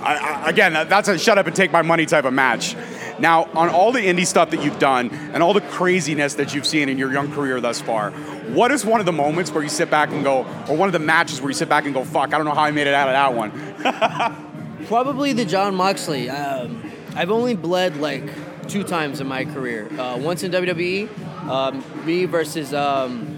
I, 0.00 0.16
I, 0.16 0.48
again, 0.48 0.72
that's 0.72 1.08
a 1.08 1.18
shut 1.18 1.36
up 1.36 1.46
and 1.46 1.54
take 1.54 1.72
my 1.72 1.82
money 1.82 2.06
type 2.06 2.24
of 2.24 2.32
match. 2.32 2.74
Now, 3.18 3.44
on 3.52 3.68
all 3.68 3.92
the 3.92 4.00
indie 4.00 4.26
stuff 4.26 4.50
that 4.50 4.62
you've 4.62 4.78
done 4.78 5.10
and 5.10 5.42
all 5.42 5.52
the 5.52 5.60
craziness 5.60 6.34
that 6.34 6.54
you've 6.54 6.66
seen 6.66 6.88
in 6.88 6.96
your 6.96 7.12
young 7.12 7.30
career 7.32 7.60
thus 7.60 7.80
far, 7.82 8.12
what 8.52 8.70
is 8.70 8.86
one 8.86 9.00
of 9.00 9.06
the 9.06 9.12
moments 9.12 9.50
where 9.50 9.62
you 9.62 9.68
sit 9.68 9.90
back 9.90 10.10
and 10.10 10.24
go, 10.24 10.46
or 10.68 10.76
one 10.76 10.88
of 10.88 10.92
the 10.92 11.00
matches 11.00 11.42
where 11.42 11.50
you 11.50 11.54
sit 11.54 11.68
back 11.68 11.84
and 11.84 11.92
go, 11.92 12.04
fuck, 12.04 12.32
I 12.32 12.38
don't 12.38 12.46
know 12.46 12.54
how 12.54 12.62
I 12.62 12.70
made 12.70 12.86
it 12.86 12.94
out 12.94 13.08
of 13.08 13.14
that 13.14 13.34
one? 13.34 14.86
Probably 14.86 15.34
the 15.34 15.44
Jon 15.44 15.74
Moxley. 15.74 16.30
Um, 16.30 16.90
I've 17.14 17.30
only 17.30 17.56
bled 17.56 17.96
like 17.98 18.32
two 18.68 18.84
times 18.84 19.20
in 19.20 19.26
my 19.26 19.44
career. 19.44 19.88
Uh, 19.98 20.18
once 20.18 20.42
in 20.42 20.52
WWE, 20.52 21.08
um, 21.48 21.84
me 22.04 22.26
versus. 22.26 22.72
Um, 22.74 23.34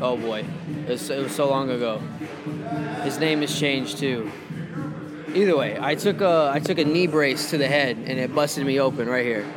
oh 0.00 0.16
boy, 0.16 0.44
it 0.86 0.88
was, 0.88 1.10
it 1.10 1.22
was 1.22 1.34
so 1.34 1.48
long 1.48 1.70
ago. 1.70 1.98
His 3.02 3.18
name 3.18 3.42
has 3.42 3.58
changed 3.58 3.98
too. 3.98 4.30
Either 5.34 5.56
way, 5.56 5.76
I 5.80 5.94
took 5.94 6.20
a 6.20 6.50
I 6.52 6.60
took 6.60 6.78
a 6.78 6.84
knee 6.84 7.06
brace 7.06 7.50
to 7.50 7.58
the 7.58 7.66
head 7.66 7.96
and 7.96 8.18
it 8.18 8.34
busted 8.34 8.64
me 8.64 8.80
open 8.80 9.08
right 9.08 9.24
here. 9.24 9.46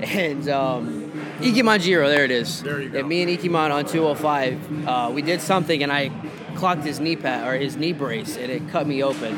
And 0.00 0.48
um, 0.48 1.10
Ikemen 1.40 1.80
Jiro, 1.80 2.08
there 2.08 2.24
it 2.24 2.30
is. 2.30 2.62
There 2.62 2.80
you 2.80 2.88
go. 2.88 3.00
And 3.00 3.08
me 3.08 3.22
and 3.22 3.30
Ikemen 3.36 3.72
on 3.72 3.84
205, 3.84 4.86
uh, 4.86 5.10
we 5.12 5.22
did 5.22 5.40
something 5.40 5.82
and 5.82 5.90
I 5.90 6.12
clocked 6.54 6.84
his 6.84 7.00
knee 7.00 7.16
pad 7.16 7.48
or 7.48 7.58
his 7.58 7.76
knee 7.76 7.92
brace 7.92 8.36
and 8.36 8.48
it 8.50 8.68
cut 8.68 8.86
me 8.86 9.02
open. 9.02 9.36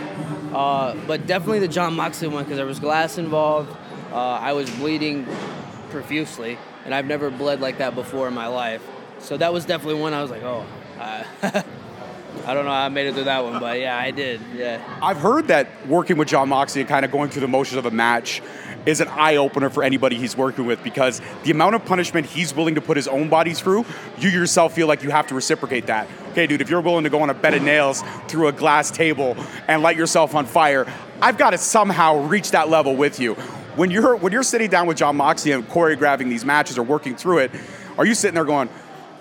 Uh, 0.53 0.97
but 1.07 1.27
definitely 1.27 1.61
the 1.61 1.69
Jon 1.69 1.95
Moxley 1.95 2.29
one 2.29 2.45
because 2.45 2.59
there 2.59 2.67
was 2.67 2.79
glass 2.79 3.17
involved. 3.17 3.75
Uh, 4.12 4.17
I 4.17 4.52
was 4.52 4.71
bleeding 4.71 5.26
profusely 5.90 6.59
and 6.85 6.95
I've 6.95 7.07
never 7.07 7.31
bled 7.31 7.61
like 7.61 7.79
that 7.79 7.95
before 7.95 8.29
in 8.29 8.35
my 8.35 8.47
life. 8.47 8.87
So 9.19 9.37
that 9.37 9.52
was 9.52 9.64
definitely 9.64 10.00
one 10.00 10.14
I 10.14 10.23
was 10.23 10.31
like, 10.31 10.43
oh. 10.43 10.67
Uh, 10.99 11.25
I 12.47 12.55
don't 12.55 12.64
know 12.64 12.71
how 12.71 12.85
I 12.85 12.88
made 12.88 13.07
it 13.07 13.14
through 13.14 13.25
that 13.25 13.45
one, 13.45 13.61
but 13.61 13.79
yeah, 13.79 13.97
I 13.97 14.12
did. 14.12 14.40
Yeah. 14.55 14.83
I've 15.02 15.19
heard 15.19 15.49
that 15.49 15.87
working 15.87 16.17
with 16.17 16.29
Jon 16.29 16.49
Moxley 16.49 16.81
and 16.81 16.88
kind 16.88 17.05
of 17.05 17.11
going 17.11 17.29
through 17.31 17.43
the 17.43 17.49
motions 17.49 17.76
of 17.76 17.87
a 17.87 17.90
match 17.90 18.40
is 18.87 19.00
an 19.00 19.09
eye 19.09 19.37
opener 19.37 19.69
for 19.69 19.83
anybody 19.83 20.17
he's 20.17 20.37
working 20.37 20.64
with 20.64 20.83
because 20.83 21.21
the 21.43 21.50
amount 21.50 21.75
of 21.75 21.85
punishment 21.85 22.26
he's 22.26 22.55
willing 22.55 22.75
to 22.76 22.81
put 22.81 22.97
his 22.97 23.09
own 23.09 23.29
body 23.29 23.52
through, 23.52 23.85
you 24.19 24.31
yourself 24.31 24.75
feel 24.75 24.87
like 24.87 25.02
you 25.02 25.11
have 25.11 25.26
to 25.26 25.35
reciprocate 25.35 25.87
that. 25.87 26.09
Okay, 26.31 26.47
dude, 26.47 26.61
if 26.61 26.71
you're 26.71 26.81
willing 26.81 27.05
to 27.05 27.11
go 27.11 27.21
on 27.21 27.31
a 27.31 27.35
bed 27.35 27.55
of 27.55 27.62
nails 27.62 28.02
through 28.29 28.49
a 28.49 28.52
glass 28.52 28.90
table 28.90 29.37
and 29.69 29.83
light 29.83 29.97
yourself 29.97 30.35
on 30.35 30.47
fire, 30.47 30.90
I've 31.21 31.37
got 31.37 31.50
to 31.50 31.59
somehow 31.59 32.25
reach 32.26 32.52
that 32.52 32.71
level 32.71 32.97
with 32.97 33.21
you. 33.21 33.37
When 33.77 33.91
you're 33.91 34.17
when 34.17 34.33
you're 34.33 34.43
sitting 34.43 34.69
down 34.69 34.87
with 34.87 34.97
Jon 34.97 35.17
Moxley 35.17 35.53
and 35.53 35.67
choreographing 35.69 36.29
these 36.29 36.45
matches 36.45 36.79
or 36.79 36.83
working 36.83 37.17
through 37.17 37.39
it, 37.39 37.53
are 37.99 38.05
you 38.05 38.15
sitting 38.15 38.35
there 38.35 38.45
going, 38.45 38.69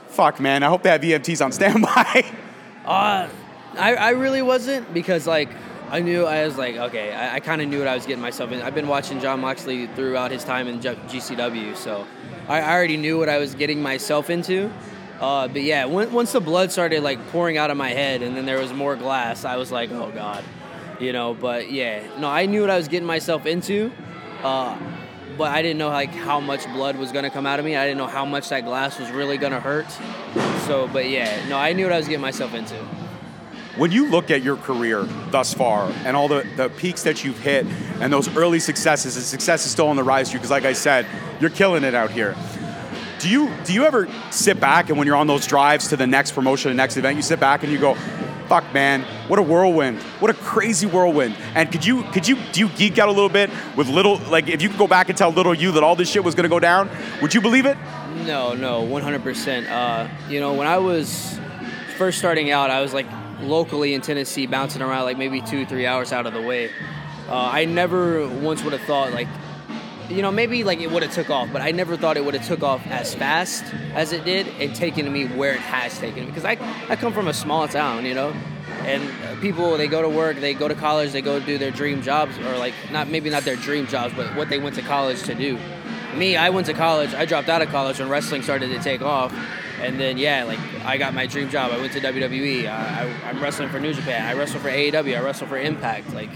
"Fuck, 0.07 0.39
man, 0.39 0.63
I 0.63 0.67
hope 0.67 0.83
they 0.83 0.89
have 0.89 1.01
EMTs 1.01 1.43
on 1.43 1.51
standby"? 1.51 2.25
Uh, 2.85 3.29
I, 3.77 3.93
I 3.93 4.09
really 4.11 4.41
wasn't 4.41 4.91
because 4.95 5.27
like 5.27 5.49
I 5.91 5.99
knew 5.99 6.25
I 6.25 6.43
was 6.45 6.57
like 6.57 6.75
okay 6.75 7.13
I, 7.13 7.35
I 7.35 7.39
kind 7.39 7.61
of 7.61 7.67
knew 7.67 7.77
what 7.77 7.87
I 7.87 7.93
was 7.93 8.07
getting 8.07 8.21
myself 8.21 8.51
in. 8.51 8.63
I've 8.63 8.73
been 8.73 8.87
watching 8.87 9.19
John 9.19 9.41
Moxley 9.41 9.85
throughout 9.87 10.31
his 10.31 10.43
time 10.43 10.67
in 10.67 10.81
G- 10.81 10.89
GCW, 10.89 11.75
so 11.75 12.07
I, 12.47 12.61
I 12.61 12.73
already 12.73 12.97
knew 12.97 13.19
what 13.19 13.29
I 13.29 13.37
was 13.37 13.53
getting 13.53 13.79
myself 13.79 14.31
into. 14.31 14.71
Uh, 15.19 15.47
but 15.49 15.61
yeah, 15.61 15.85
when, 15.85 16.11
once 16.11 16.31
the 16.31 16.39
blood 16.39 16.71
started 16.71 17.03
like 17.03 17.19
pouring 17.27 17.57
out 17.57 17.69
of 17.69 17.77
my 17.77 17.89
head 17.89 18.23
and 18.23 18.35
then 18.35 18.45
there 18.45 18.59
was 18.59 18.73
more 18.73 18.95
glass, 18.95 19.45
I 19.45 19.57
was 19.57 19.71
like, 19.71 19.91
oh 19.91 20.09
god, 20.11 20.43
you 20.99 21.13
know. 21.13 21.35
But 21.35 21.69
yeah, 21.69 22.01
no, 22.17 22.27
I 22.27 22.47
knew 22.47 22.61
what 22.61 22.69
I 22.69 22.77
was 22.77 22.87
getting 22.87 23.07
myself 23.07 23.45
into. 23.45 23.91
Uh, 24.43 24.77
but 25.37 25.51
I 25.51 25.61
didn't 25.61 25.77
know 25.77 25.87
like 25.87 26.09
how 26.09 26.39
much 26.39 26.65
blood 26.65 26.97
was 26.97 27.11
gonna 27.11 27.29
come 27.29 27.45
out 27.45 27.59
of 27.59 27.65
me. 27.65 27.75
I 27.75 27.85
didn't 27.85 27.97
know 27.97 28.07
how 28.07 28.25
much 28.25 28.49
that 28.49 28.65
glass 28.65 28.99
was 28.99 29.09
really 29.09 29.37
gonna 29.37 29.59
hurt. 29.59 29.87
So, 30.67 30.87
but 30.87 31.09
yeah, 31.09 31.47
no, 31.47 31.57
I 31.57 31.73
knew 31.73 31.85
what 31.85 31.93
I 31.93 31.97
was 31.97 32.07
getting 32.07 32.21
myself 32.21 32.53
into. 32.53 32.75
When 33.77 33.91
you 33.91 34.09
look 34.09 34.29
at 34.31 34.41
your 34.41 34.57
career 34.57 35.03
thus 35.31 35.53
far 35.53 35.89
and 36.03 36.17
all 36.17 36.27
the, 36.27 36.45
the 36.57 36.69
peaks 36.69 37.03
that 37.03 37.23
you've 37.23 37.39
hit 37.39 37.65
and 38.01 38.11
those 38.11 38.35
early 38.35 38.59
successes, 38.59 39.15
and 39.15 39.25
success 39.25 39.65
is 39.65 39.71
still 39.71 39.87
on 39.87 39.95
the 39.95 40.03
rise 40.03 40.33
you, 40.33 40.39
because 40.39 40.51
like 40.51 40.65
I 40.65 40.73
said, 40.73 41.05
you're 41.39 41.49
killing 41.49 41.85
it 41.85 41.95
out 41.95 42.11
here. 42.11 42.35
Do 43.19 43.29
you 43.29 43.49
do 43.63 43.73
you 43.73 43.85
ever 43.85 44.09
sit 44.31 44.59
back 44.59 44.89
and 44.89 44.97
when 44.97 45.07
you're 45.07 45.15
on 45.15 45.27
those 45.27 45.47
drives 45.47 45.87
to 45.89 45.97
the 45.97 46.07
next 46.07 46.31
promotion, 46.31 46.71
the 46.71 46.75
next 46.75 46.97
event, 46.97 47.15
you 47.15 47.21
sit 47.21 47.39
back 47.39 47.63
and 47.63 47.71
you 47.71 47.79
go, 47.79 47.95
fuck 48.49 48.73
man, 48.73 49.03
what 49.29 49.37
a 49.37 49.43
whirlwind. 49.43 50.01
What 50.19 50.31
a 50.31 50.33
crazy 50.33 50.87
whirlwind. 50.87 51.37
And 51.53 51.71
could 51.71 51.85
you 51.85 52.03
could 52.11 52.27
you 52.27 52.35
do 52.51 52.61
you 52.61 52.69
geek 52.69 52.97
out 52.97 53.07
a 53.07 53.11
little 53.11 53.29
bit 53.29 53.49
with 53.77 53.87
little 53.87 54.17
like 54.17 54.49
if 54.49 54.61
you 54.61 54.69
could 54.69 54.79
go 54.79 54.87
back 54.87 55.07
and 55.07 55.17
tell 55.17 55.29
little 55.29 55.53
you 55.53 55.71
that 55.73 55.83
all 55.83 55.95
this 55.95 56.09
shit 56.09 56.23
was 56.23 56.35
gonna 56.35 56.49
go 56.49 56.59
down, 56.59 56.89
would 57.21 57.33
you 57.33 57.41
believe 57.41 57.67
it? 57.67 57.77
No, 58.25 58.53
no, 58.53 58.81
100%. 58.81 59.69
Uh, 59.69 60.07
you 60.27 60.39
know, 60.39 60.53
when 60.53 60.67
I 60.67 60.77
was 60.79 61.39
first 61.97 62.17
starting 62.17 62.51
out, 62.51 62.69
I 62.69 62.81
was 62.81 62.93
like 62.93 63.05
locally 63.41 63.93
in 63.93 64.01
Tennessee, 64.01 64.47
bouncing 64.47 64.81
around 64.81 65.03
like 65.03 65.17
maybe 65.17 65.41
two, 65.41 65.65
three 65.65 65.85
hours 65.85 66.11
out 66.11 66.25
of 66.25 66.33
the 66.33 66.41
way. 66.41 66.69
Uh, 67.27 67.49
I 67.51 67.65
never 67.65 68.27
once 68.27 68.63
would 68.63 68.73
have 68.73 68.81
thought 68.81 69.13
like, 69.13 69.27
you 70.09 70.21
know, 70.21 70.31
maybe 70.31 70.63
like 70.63 70.79
it 70.79 70.91
would 70.91 71.03
have 71.03 71.13
took 71.13 71.29
off, 71.29 71.49
but 71.51 71.61
I 71.61 71.71
never 71.71 71.95
thought 71.95 72.17
it 72.17 72.25
would 72.25 72.33
have 72.33 72.47
took 72.47 72.63
off 72.63 72.85
as 72.87 73.13
fast 73.13 73.63
as 73.93 74.11
it 74.11 74.25
did 74.25 74.47
and 74.59 74.75
taken 74.75 75.11
me 75.11 75.25
where 75.25 75.53
it 75.53 75.59
has 75.59 75.97
taken 75.99 76.21
me. 76.21 76.25
Because 76.25 76.45
I, 76.45 76.57
I 76.89 76.95
come 76.95 77.13
from 77.13 77.27
a 77.27 77.33
small 77.33 77.67
town, 77.67 78.05
you 78.05 78.13
know, 78.13 78.33
and 78.85 79.41
people 79.41 79.77
they 79.77 79.87
go 79.87 80.01
to 80.01 80.09
work, 80.09 80.37
they 80.37 80.53
go 80.53 80.67
to 80.67 80.75
college, 80.75 81.11
they 81.11 81.21
go 81.21 81.39
do 81.39 81.57
their 81.57 81.71
dream 81.71 82.01
jobs, 82.01 82.37
or 82.39 82.57
like 82.57 82.73
not 82.91 83.07
maybe 83.07 83.29
not 83.29 83.43
their 83.43 83.55
dream 83.55 83.87
jobs, 83.87 84.13
but 84.15 84.35
what 84.35 84.49
they 84.49 84.57
went 84.57 84.75
to 84.75 84.81
college 84.81 85.21
to 85.23 85.35
do. 85.35 85.57
Me, 86.15 86.35
I 86.35 86.49
went 86.49 86.65
to 86.67 86.73
college. 86.73 87.13
I 87.13 87.25
dropped 87.25 87.49
out 87.49 87.61
of 87.61 87.69
college 87.69 87.99
when 87.99 88.09
wrestling 88.09 88.41
started 88.41 88.69
to 88.69 88.79
take 88.79 89.01
off, 89.01 89.33
and 89.79 89.99
then 89.99 90.17
yeah, 90.17 90.43
like 90.43 90.59
I 90.83 90.97
got 90.97 91.13
my 91.13 91.27
dream 91.27 91.49
job. 91.49 91.71
I 91.71 91.77
went 91.77 91.93
to 91.93 91.99
WWE. 91.99 92.67
I, 92.67 93.03
I, 93.03 93.29
I'm 93.29 93.41
wrestling 93.41 93.69
for 93.69 93.79
New 93.79 93.93
Japan. 93.93 94.25
I 94.25 94.33
wrestle 94.33 94.59
for 94.59 94.69
AEW. 94.69 95.17
I 95.17 95.21
wrestle 95.21 95.47
for 95.47 95.57
Impact. 95.57 96.13
Like, 96.13 96.29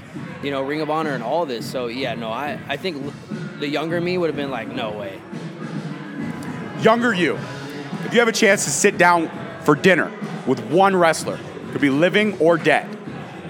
you 0.43 0.51
know, 0.51 0.61
Ring 0.61 0.81
of 0.81 0.89
Honor 0.89 1.13
and 1.13 1.23
all 1.23 1.45
this. 1.45 1.69
So 1.69 1.87
yeah, 1.87 2.13
no, 2.13 2.29
I 2.29 2.59
I 2.67 2.77
think 2.77 3.13
the 3.63 3.69
younger 3.69 4.01
me 4.01 4.17
would 4.17 4.27
have 4.27 4.35
been 4.35 4.51
like, 4.51 4.67
no 4.67 4.91
way. 4.91 5.21
Younger 6.81 7.13
you, 7.13 7.35
if 8.03 8.13
you 8.13 8.19
have 8.19 8.27
a 8.27 8.33
chance 8.33 8.65
to 8.65 8.69
sit 8.69 8.97
down 8.97 9.31
for 9.63 9.73
dinner 9.73 10.11
with 10.45 10.59
one 10.69 10.93
wrestler, 10.93 11.39
could 11.71 11.79
be 11.79 11.89
living 11.89 12.37
or 12.39 12.57
dead, 12.57 12.85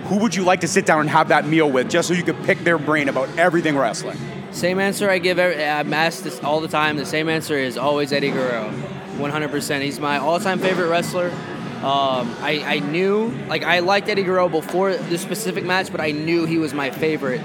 who 0.05 0.19
would 0.19 0.35
you 0.35 0.43
like 0.43 0.61
to 0.61 0.67
sit 0.67 0.85
down 0.85 1.01
and 1.01 1.09
have 1.09 1.29
that 1.29 1.47
meal 1.47 1.69
with 1.69 1.89
just 1.89 2.07
so 2.07 2.13
you 2.13 2.21
could 2.21 2.37
pick 2.43 2.59
their 2.59 2.77
brain 2.77 3.09
about 3.09 3.27
everything 3.39 3.75
wrestling? 3.75 4.15
Same 4.51 4.79
answer 4.79 5.09
I 5.09 5.17
give. 5.17 5.39
Every, 5.39 5.65
I'm 5.65 5.91
asked 5.91 6.23
this 6.23 6.43
all 6.43 6.61
the 6.61 6.67
time. 6.67 6.95
The 6.95 7.07
same 7.07 7.27
answer 7.27 7.57
is 7.57 7.75
always 7.75 8.13
Eddie 8.13 8.29
Guerrero, 8.29 8.71
100%. 9.17 9.81
He's 9.81 9.99
my 9.99 10.19
all-time 10.19 10.59
favorite 10.59 10.89
wrestler. 10.89 11.31
Um, 11.77 12.35
I, 12.39 12.63
I 12.63 12.79
knew, 12.79 13.33
like, 13.47 13.63
I 13.63 13.79
liked 13.79 14.09
Eddie 14.09 14.23
Guerrero 14.23 14.47
before 14.47 14.93
this 14.93 15.23
specific 15.23 15.63
match, 15.63 15.91
but 15.91 16.01
I 16.01 16.11
knew 16.11 16.45
he 16.45 16.59
was 16.59 16.71
my 16.71 16.91
favorite 16.91 17.41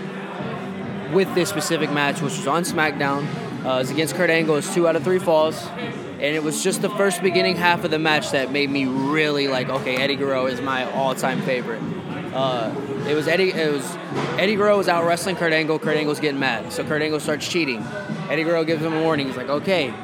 with 1.12 1.34
this 1.34 1.48
specific 1.48 1.90
match, 1.90 2.20
which 2.20 2.36
was 2.36 2.46
on 2.46 2.62
SmackDown. 2.64 3.26
Uh, 3.64 3.76
it 3.76 3.78
was 3.78 3.90
against 3.90 4.14
Kurt 4.14 4.30
Angle. 4.30 4.54
It 4.54 4.58
was 4.58 4.74
two 4.74 4.86
out 4.86 4.96
of 4.96 5.04
three 5.04 5.18
falls. 5.18 5.66
And 5.66 6.34
it 6.34 6.42
was 6.42 6.62
just 6.62 6.82
the 6.82 6.90
first 6.90 7.22
beginning 7.22 7.56
half 7.56 7.84
of 7.84 7.90
the 7.90 7.98
match 7.98 8.32
that 8.32 8.50
made 8.50 8.70
me 8.70 8.86
really 8.86 9.46
like, 9.46 9.68
okay, 9.68 9.96
Eddie 9.96 10.16
Guerrero 10.16 10.46
is 10.46 10.60
my 10.60 10.90
all-time 10.92 11.40
favorite. 11.42 11.80
Uh, 12.34 12.74
it 13.08 13.14
was 13.14 13.28
Eddie. 13.28 13.52
It 13.52 13.72
was 13.72 13.96
Eddie 14.38 14.56
Guerrero 14.56 14.76
was 14.76 14.88
out 14.88 15.04
wrestling 15.04 15.36
Kurt 15.36 15.52
Angle. 15.52 15.78
Kurt 15.78 15.96
Angle's 15.96 16.20
getting 16.20 16.40
mad, 16.40 16.72
so 16.72 16.84
Kurt 16.84 17.02
Angle 17.02 17.20
starts 17.20 17.48
cheating. 17.48 17.82
Eddie 18.28 18.42
Guerrero 18.44 18.64
gives 18.64 18.82
him 18.82 18.92
a 18.92 19.02
warning. 19.02 19.26
He's 19.28 19.36
like, 19.36 19.48
okay. 19.48 19.94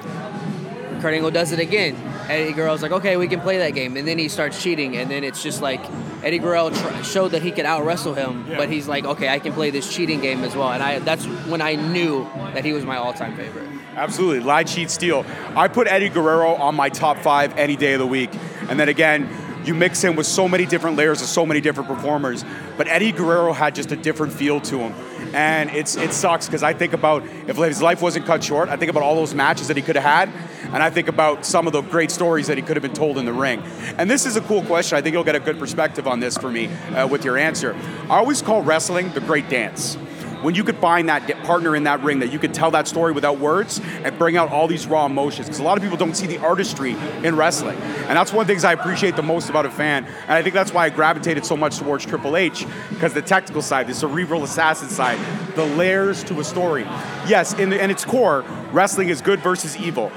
Kurt 1.00 1.14
Angle 1.14 1.32
does 1.32 1.52
it 1.52 1.58
again. 1.58 1.96
Eddie 2.28 2.52
Guerrero's 2.52 2.82
like, 2.82 2.92
okay, 2.92 3.16
we 3.16 3.28
can 3.28 3.40
play 3.40 3.58
that 3.58 3.70
game, 3.70 3.96
and 3.96 4.08
then 4.08 4.18
he 4.18 4.28
starts 4.28 4.62
cheating, 4.62 4.96
and 4.96 5.10
then 5.10 5.24
it's 5.24 5.42
just 5.42 5.60
like 5.60 5.80
Eddie 6.22 6.38
Guerrero 6.38 6.70
tr- 6.70 7.02
showed 7.02 7.28
that 7.32 7.42
he 7.42 7.50
could 7.50 7.66
out 7.66 7.84
wrestle 7.84 8.14
him, 8.14 8.44
but 8.56 8.70
he's 8.70 8.88
like, 8.88 9.04
okay, 9.04 9.28
I 9.28 9.38
can 9.38 9.52
play 9.52 9.70
this 9.70 9.94
cheating 9.94 10.20
game 10.20 10.42
as 10.42 10.56
well, 10.56 10.70
and 10.72 10.82
I 10.82 10.98
that's 11.00 11.24
when 11.46 11.60
I 11.60 11.74
knew 11.74 12.24
that 12.54 12.64
he 12.64 12.72
was 12.72 12.84
my 12.84 12.96
all-time 12.96 13.36
favorite. 13.36 13.68
Absolutely, 13.94 14.40
lie, 14.40 14.64
cheat, 14.64 14.90
steal. 14.90 15.24
I 15.54 15.68
put 15.68 15.86
Eddie 15.86 16.08
Guerrero 16.08 16.54
on 16.54 16.74
my 16.74 16.88
top 16.88 17.18
five 17.18 17.56
any 17.58 17.76
day 17.76 17.92
of 17.92 18.00
the 18.00 18.06
week, 18.06 18.30
and 18.68 18.80
then 18.80 18.88
again, 18.88 19.28
you 19.64 19.74
mix 19.74 20.02
him 20.02 20.16
with 20.16 20.26
so 20.26 20.48
many 20.48 20.66
different 20.66 20.96
layers 20.96 21.22
of 21.22 21.28
so 21.28 21.46
many 21.46 21.60
different 21.60 21.88
performers. 21.88 22.44
But 22.76 22.86
Eddie 22.88 23.12
Guerrero 23.12 23.52
had 23.52 23.74
just 23.74 23.92
a 23.92 23.96
different 23.96 24.32
feel 24.32 24.60
to 24.62 24.78
him, 24.78 24.92
and 25.34 25.70
it's 25.70 25.96
it 25.96 26.12
sucks 26.12 26.46
because 26.46 26.62
I 26.62 26.72
think 26.72 26.92
about 26.92 27.24
if 27.48 27.56
his 27.56 27.82
life 27.82 28.00
wasn't 28.00 28.24
cut 28.24 28.42
short, 28.42 28.68
I 28.68 28.76
think 28.76 28.90
about 28.90 29.02
all 29.02 29.16
those 29.16 29.34
matches 29.34 29.68
that 29.68 29.76
he 29.76 29.82
could 29.82 29.96
have 29.96 30.04
had, 30.04 30.28
and 30.72 30.82
I 30.82 30.90
think 30.90 31.08
about 31.08 31.44
some 31.44 31.66
of 31.66 31.72
the 31.72 31.82
great 31.82 32.10
stories 32.10 32.46
that 32.46 32.56
he 32.56 32.62
could 32.62 32.76
have 32.76 32.82
been 32.82 32.94
told 32.94 33.18
in 33.18 33.24
the 33.24 33.32
ring. 33.32 33.60
And 33.98 34.08
this 34.08 34.26
is 34.26 34.36
a 34.36 34.40
cool 34.42 34.62
question. 34.62 34.96
I 34.96 35.02
think 35.02 35.12
you'll 35.12 35.24
get 35.24 35.34
a 35.34 35.40
good 35.40 35.58
perspective 35.58 36.06
on 36.06 36.20
this 36.20 36.38
for 36.38 36.50
me 36.50 36.68
uh, 36.68 37.08
with 37.08 37.24
your 37.24 37.36
answer. 37.36 37.74
I 38.04 38.16
always 38.16 38.42
call 38.42 38.62
wrestling 38.62 39.12
the 39.12 39.20
great 39.20 39.48
dance 39.48 39.98
when 40.44 40.54
you 40.54 40.62
could 40.62 40.76
find 40.76 41.08
that 41.08 41.26
partner 41.44 41.74
in 41.74 41.84
that 41.84 42.02
ring 42.02 42.18
that 42.18 42.30
you 42.30 42.38
could 42.38 42.52
tell 42.52 42.70
that 42.70 42.86
story 42.86 43.12
without 43.12 43.38
words 43.38 43.80
and 44.02 44.16
bring 44.18 44.36
out 44.36 44.50
all 44.50 44.68
these 44.68 44.86
raw 44.86 45.06
emotions 45.06 45.46
because 45.46 45.58
a 45.58 45.62
lot 45.62 45.78
of 45.78 45.82
people 45.82 45.96
don't 45.96 46.14
see 46.14 46.26
the 46.26 46.36
artistry 46.38 46.94
in 47.22 47.34
wrestling. 47.34 47.78
And 47.78 48.18
that's 48.18 48.30
one 48.30 48.42
of 48.42 48.46
the 48.46 48.52
things 48.52 48.62
i 48.62 48.74
appreciate 48.74 49.16
the 49.16 49.22
most 49.22 49.48
about 49.48 49.64
a 49.64 49.70
fan 49.70 50.04
and 50.04 50.32
i 50.32 50.42
think 50.42 50.54
that's 50.54 50.72
why 50.72 50.84
i 50.84 50.90
gravitated 50.90 51.46
so 51.46 51.56
much 51.56 51.78
towards 51.78 52.04
triple 52.04 52.36
h 52.36 52.66
because 52.90 53.14
the 53.14 53.22
technical 53.22 53.62
side 53.62 53.86
the 53.86 53.94
cerebral 53.94 54.44
assassin 54.44 54.88
side 54.90 55.18
the 55.56 55.64
layers 55.64 56.22
to 56.24 56.38
a 56.40 56.44
story. 56.44 56.82
Yes 57.26 57.54
in, 57.58 57.70
the, 57.70 57.82
in 57.82 57.90
its 57.90 58.04
core 58.04 58.44
wrestling 58.70 59.08
is 59.08 59.22
good 59.22 59.40
versus 59.40 59.76
evil. 59.78 60.12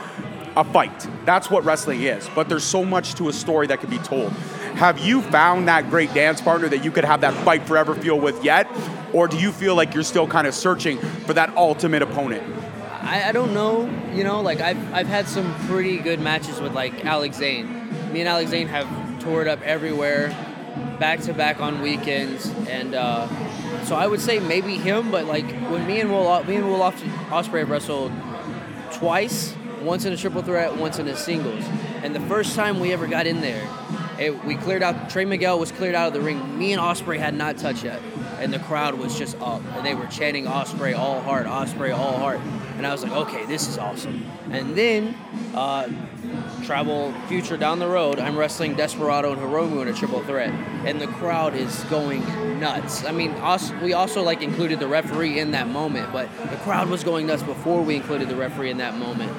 A 0.57 0.63
fight. 0.63 1.07
That's 1.24 1.51
what 1.51 1.63
wrestling 1.63 2.01
is. 2.01 2.27
But 2.34 2.50
there's 2.50 2.63
so 2.63 2.84
much 2.84 3.13
to 3.15 3.29
a 3.29 3.34
story 3.34 3.67
that 3.67 3.79
can 3.79 3.91
be 3.91 4.00
told 4.00 4.34
have 4.77 5.00
you 5.00 5.24
found 5.24 5.67
that 5.67 5.89
great 5.89 6.13
dance 6.13 6.39
partner 6.39 6.69
that 6.69 6.86
you 6.86 6.91
could 6.91 7.03
have 7.03 7.22
that 7.22 7.34
fight 7.43 7.65
forever 7.65 7.96
feel 7.96 8.19
with 8.19 8.43
yet? 8.43 8.67
Or 9.12 9.27
do 9.27 9.38
you 9.38 9.51
feel 9.51 9.75
like 9.75 9.96
you're 9.96 10.03
still 10.03 10.27
kind 10.27 10.46
of 10.46 10.53
searching 10.53 11.00
for 11.00 11.34
that 11.34 11.55
ultimate 11.57 12.03
opponent? 12.03 12.43
I, 13.01 13.29
I 13.29 13.31
don't 13.31 13.53
know. 13.55 13.89
You 14.13 14.24
know, 14.24 14.41
like 14.41 14.62
I've 14.62 14.93
I've 14.93 15.07
had 15.07 15.27
some 15.27 15.53
pretty 15.65 15.98
good 15.98 16.19
matches 16.19 16.60
with 16.60 16.74
like 16.74 17.05
Alex 17.05 17.38
Zayne. 17.38 17.67
Me 18.13 18.19
and 18.19 18.29
Alex 18.29 18.51
Zayne 18.51 18.67
have 18.67 18.88
toured 19.19 19.48
up 19.48 19.62
everywhere, 19.62 20.29
back 21.00 21.22
to 21.22 21.34
back 21.34 21.60
on 21.60 21.81
weekends, 21.81 22.48
and 22.67 22.93
uh, 22.93 23.27
so 23.86 23.96
I 23.96 24.05
would 24.05 24.22
say 24.22 24.39
maybe 24.39 24.77
him. 24.77 25.10
But 25.10 25.25
like 25.25 25.50
when 25.72 25.88
me 25.88 26.01
and 26.01 26.12
Will, 26.12 26.43
me 26.43 26.57
and 26.57 26.67
Will 26.67 26.79
Ospreay 26.79 27.60
have 27.60 27.69
wrestled 27.69 28.12
twice, 28.93 29.55
once 29.81 30.05
in 30.05 30.13
a 30.13 30.17
triple 30.17 30.43
threat, 30.43 30.75
once 30.75 31.00
in 31.00 31.07
a 31.07 31.15
singles, 31.15 31.63
and 32.03 32.13
the 32.13 32.19
first 32.22 32.55
time 32.55 32.79
we 32.79 32.93
ever 32.93 33.07
got 33.07 33.25
in 33.25 33.41
there, 33.41 33.67
it, 34.19 34.45
we 34.45 34.55
cleared 34.55 34.83
out. 34.83 35.09
Trey 35.09 35.25
Miguel 35.25 35.59
was 35.59 35.71
cleared 35.71 35.95
out 35.95 36.07
of 36.07 36.13
the 36.13 36.21
ring. 36.21 36.57
Me 36.57 36.74
and 36.74 36.81
Ospreay 36.81 37.19
had 37.19 37.33
not 37.33 37.57
touched 37.57 37.83
yet, 37.83 38.01
and 38.39 38.53
the 38.53 38.59
crowd 38.59 38.95
was 38.95 39.17
just 39.17 39.39
up, 39.41 39.62
and 39.75 39.86
they 39.86 39.95
were 39.95 40.07
chanting 40.07 40.45
Ospreay 40.45 40.97
all 40.97 41.21
heart, 41.21 41.45
Ospreay 41.45 41.97
all 41.97 42.17
heart, 42.17 42.39
and 42.77 42.86
I 42.86 42.91
was 42.91 43.03
like, 43.03 43.12
okay, 43.12 43.45
this 43.45 43.67
is 43.67 43.77
awesome. 43.77 44.25
And 44.51 44.75
then, 44.75 45.15
uh, 45.53 45.89
travel 46.63 47.13
future 47.27 47.57
down 47.57 47.79
the 47.79 47.88
road, 47.88 48.19
I'm 48.19 48.38
wrestling 48.38 48.75
Desperado 48.75 49.31
and 49.31 49.41
Hiromu 49.41 49.81
in 49.81 49.88
a 49.88 49.93
triple 49.93 50.21
threat, 50.24 50.50
and 50.86 51.00
the 51.00 51.07
crowd 51.07 51.55
is 51.55 51.83
going 51.86 52.21
nuts. 52.59 53.05
I 53.05 53.12
mean, 53.12 53.33
we 53.81 53.93
also 53.93 54.24
like 54.24 54.41
included 54.41 54.79
the 54.79 54.88
referee 54.88 55.39
in 55.39 55.51
that 55.51 55.67
moment, 55.67 56.12
but 56.12 56.29
the 56.50 56.57
crowd 56.57 56.89
was 56.89 57.03
going 57.03 57.27
nuts 57.27 57.43
before 57.43 57.81
we 57.81 57.95
included 57.95 58.29
the 58.29 58.36
referee 58.36 58.69
in 58.69 58.77
that 58.77 58.97
moment. 58.97 59.31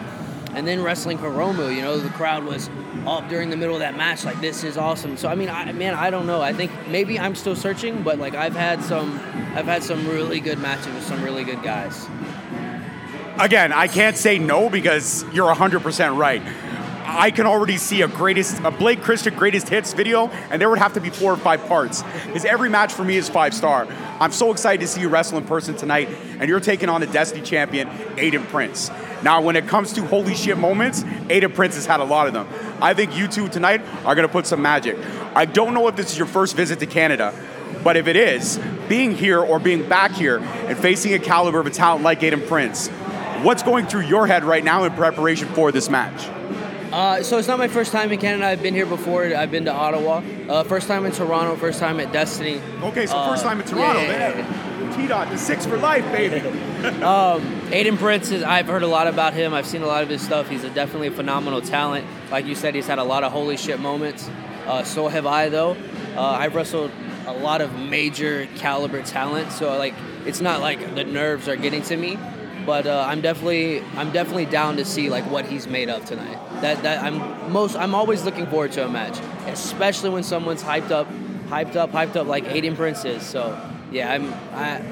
And 0.54 0.66
then 0.66 0.82
wrestling 0.82 1.18
for 1.18 1.30
Hiromu, 1.30 1.74
you 1.74 1.82
know, 1.82 1.98
the 1.98 2.08
crowd 2.10 2.44
was 2.44 2.68
up 3.06 3.28
during 3.28 3.50
the 3.50 3.56
middle 3.56 3.74
of 3.74 3.80
that 3.80 3.96
match, 3.96 4.24
like 4.24 4.40
this 4.40 4.64
is 4.64 4.76
awesome. 4.76 5.16
So 5.16 5.28
I 5.28 5.34
mean, 5.34 5.48
I, 5.48 5.70
man, 5.72 5.94
I 5.94 6.10
don't 6.10 6.26
know. 6.26 6.40
I 6.40 6.52
think 6.52 6.70
maybe 6.88 7.18
I'm 7.18 7.34
still 7.34 7.56
searching, 7.56 8.02
but 8.02 8.18
like 8.18 8.34
I've 8.34 8.56
had 8.56 8.82
some, 8.82 9.20
I've 9.54 9.66
had 9.66 9.82
some 9.82 10.06
really 10.08 10.40
good 10.40 10.58
matches 10.58 10.92
with 10.92 11.04
some 11.04 11.22
really 11.22 11.44
good 11.44 11.62
guys. 11.62 12.08
Again, 13.38 13.72
I 13.72 13.86
can't 13.86 14.16
say 14.16 14.38
no 14.38 14.68
because 14.68 15.24
you're 15.32 15.54
100% 15.54 16.16
right. 16.16 16.42
I 17.10 17.30
can 17.30 17.46
already 17.46 17.78
see 17.78 18.02
a 18.02 18.08
greatest, 18.08 18.60
a 18.64 18.70
Blake 18.70 19.00
Christian 19.00 19.34
greatest 19.34 19.70
hits 19.70 19.94
video, 19.94 20.28
and 20.50 20.60
there 20.60 20.68
would 20.68 20.78
have 20.78 20.92
to 20.92 21.00
be 21.00 21.08
four 21.08 21.32
or 21.32 21.38
five 21.38 21.64
parts. 21.66 22.02
Because 22.26 22.44
every 22.44 22.68
match 22.68 22.92
for 22.92 23.02
me 23.02 23.16
is 23.16 23.30
five 23.30 23.54
star. 23.54 23.88
I'm 24.20 24.30
so 24.30 24.52
excited 24.52 24.82
to 24.82 24.86
see 24.86 25.00
you 25.00 25.08
wrestle 25.08 25.38
in 25.38 25.44
person 25.44 25.74
tonight, 25.74 26.10
and 26.38 26.50
you're 26.50 26.60
taking 26.60 26.90
on 26.90 27.00
the 27.00 27.06
Destiny 27.06 27.42
champion, 27.42 27.88
Aiden 28.16 28.46
Prince. 28.48 28.90
Now, 29.22 29.40
when 29.40 29.56
it 29.56 29.66
comes 29.66 29.94
to 29.94 30.06
holy 30.06 30.34
shit 30.34 30.58
moments, 30.58 31.02
Aiden 31.02 31.54
Prince 31.54 31.76
has 31.76 31.86
had 31.86 32.00
a 32.00 32.04
lot 32.04 32.26
of 32.26 32.34
them. 32.34 32.46
I 32.80 32.92
think 32.92 33.16
you 33.16 33.26
two 33.26 33.48
tonight 33.48 33.80
are 34.04 34.14
gonna 34.14 34.28
put 34.28 34.46
some 34.46 34.60
magic. 34.60 34.98
I 35.34 35.46
don't 35.46 35.72
know 35.72 35.88
if 35.88 35.96
this 35.96 36.12
is 36.12 36.18
your 36.18 36.26
first 36.26 36.56
visit 36.56 36.78
to 36.80 36.86
Canada, 36.86 37.34
but 37.82 37.96
if 37.96 38.06
it 38.06 38.16
is, 38.16 38.60
being 38.86 39.12
here 39.12 39.40
or 39.40 39.58
being 39.58 39.88
back 39.88 40.12
here 40.12 40.38
and 40.38 40.76
facing 40.76 41.14
a 41.14 41.18
caliber 41.18 41.58
of 41.58 41.66
a 41.66 41.70
talent 41.70 42.04
like 42.04 42.20
Aiden 42.20 42.46
Prince, 42.46 42.88
what's 43.42 43.62
going 43.62 43.86
through 43.86 44.02
your 44.02 44.26
head 44.26 44.44
right 44.44 44.62
now 44.62 44.84
in 44.84 44.92
preparation 44.92 45.48
for 45.48 45.72
this 45.72 45.88
match? 45.88 46.37
Uh, 46.92 47.22
so 47.22 47.38
it's 47.38 47.48
not 47.48 47.58
my 47.58 47.68
first 47.68 47.92
time 47.92 48.10
in 48.12 48.18
Canada. 48.18 48.46
I've 48.46 48.62
been 48.62 48.74
here 48.74 48.86
before. 48.86 49.24
I've 49.24 49.50
been 49.50 49.64
to 49.66 49.72
Ottawa. 49.72 50.22
Uh, 50.48 50.64
first 50.64 50.88
time 50.88 51.04
in 51.04 51.12
Toronto. 51.12 51.54
First 51.56 51.80
time 51.80 52.00
at 52.00 52.12
Destiny. 52.12 52.60
Okay, 52.82 53.06
so 53.06 53.16
Uh, 53.16 53.30
first 53.30 53.42
time 53.42 53.60
in 53.60 53.66
Toronto. 53.66 54.00
yeah, 54.00 54.10
yeah, 54.10 54.42
man. 54.42 54.90
yeah. 54.90 54.96
T 54.96 55.06
Dot, 55.06 55.28
the 55.28 55.36
six 55.38 55.66
for 55.66 55.76
life, 55.76 56.04
baby. 56.12 56.40
um, 57.04 57.42
Aiden 57.70 57.98
Prince 57.98 58.30
is, 58.30 58.42
I've 58.42 58.66
heard 58.66 58.82
a 58.82 58.86
lot 58.86 59.06
about 59.06 59.34
him. 59.34 59.52
I've 59.54 59.66
seen 59.66 59.82
a 59.82 59.86
lot 59.86 60.02
of 60.02 60.08
his 60.08 60.22
stuff. 60.22 60.48
He's 60.48 60.64
a 60.64 60.70
definitely 60.70 61.08
a 61.08 61.12
phenomenal 61.12 61.60
talent. 61.60 62.06
Like 62.30 62.46
you 62.46 62.54
said, 62.54 62.74
he's 62.74 62.86
had 62.86 62.98
a 62.98 63.04
lot 63.04 63.22
of 63.22 63.30
holy 63.32 63.56
shit 63.58 63.78
moments. 63.80 64.28
Uh, 64.66 64.82
so 64.82 65.08
have 65.08 65.26
I, 65.26 65.50
though. 65.50 65.76
Uh, 66.16 66.22
I've 66.22 66.54
wrestled 66.54 66.90
a 67.26 67.32
lot 67.32 67.60
of 67.60 67.78
major 67.78 68.46
caliber 68.56 69.02
talent, 69.02 69.52
so 69.52 69.76
like 69.78 69.94
it's 70.24 70.40
not 70.40 70.60
like 70.60 70.94
the 70.94 71.04
nerves 71.04 71.46
are 71.48 71.56
getting 71.56 71.82
to 71.82 71.96
me. 71.96 72.18
But 72.68 72.86
uh, 72.86 73.06
I'm 73.08 73.22
definitely 73.22 73.82
I'm 73.96 74.12
definitely 74.12 74.44
down 74.44 74.76
to 74.76 74.84
see 74.84 75.08
like 75.08 75.24
what 75.30 75.46
he's 75.46 75.66
made 75.66 75.88
of 75.88 76.04
tonight. 76.04 76.36
That 76.60 76.82
that 76.82 77.02
I'm 77.02 77.50
most 77.50 77.76
I'm 77.76 77.94
always 77.94 78.26
looking 78.26 78.46
forward 78.46 78.72
to 78.72 78.84
a 78.84 78.88
match, 78.90 79.18
especially 79.46 80.10
when 80.10 80.22
someone's 80.22 80.62
hyped 80.62 80.90
up, 80.90 81.10
hyped 81.48 81.76
up, 81.76 81.92
hyped 81.92 82.16
up 82.16 82.26
like 82.26 82.44
Aiden 82.44 82.76
Prince 82.76 83.06
is. 83.06 83.22
So 83.22 83.58
yeah, 83.90 84.12
I'm 84.12 84.34
I, 84.52 84.82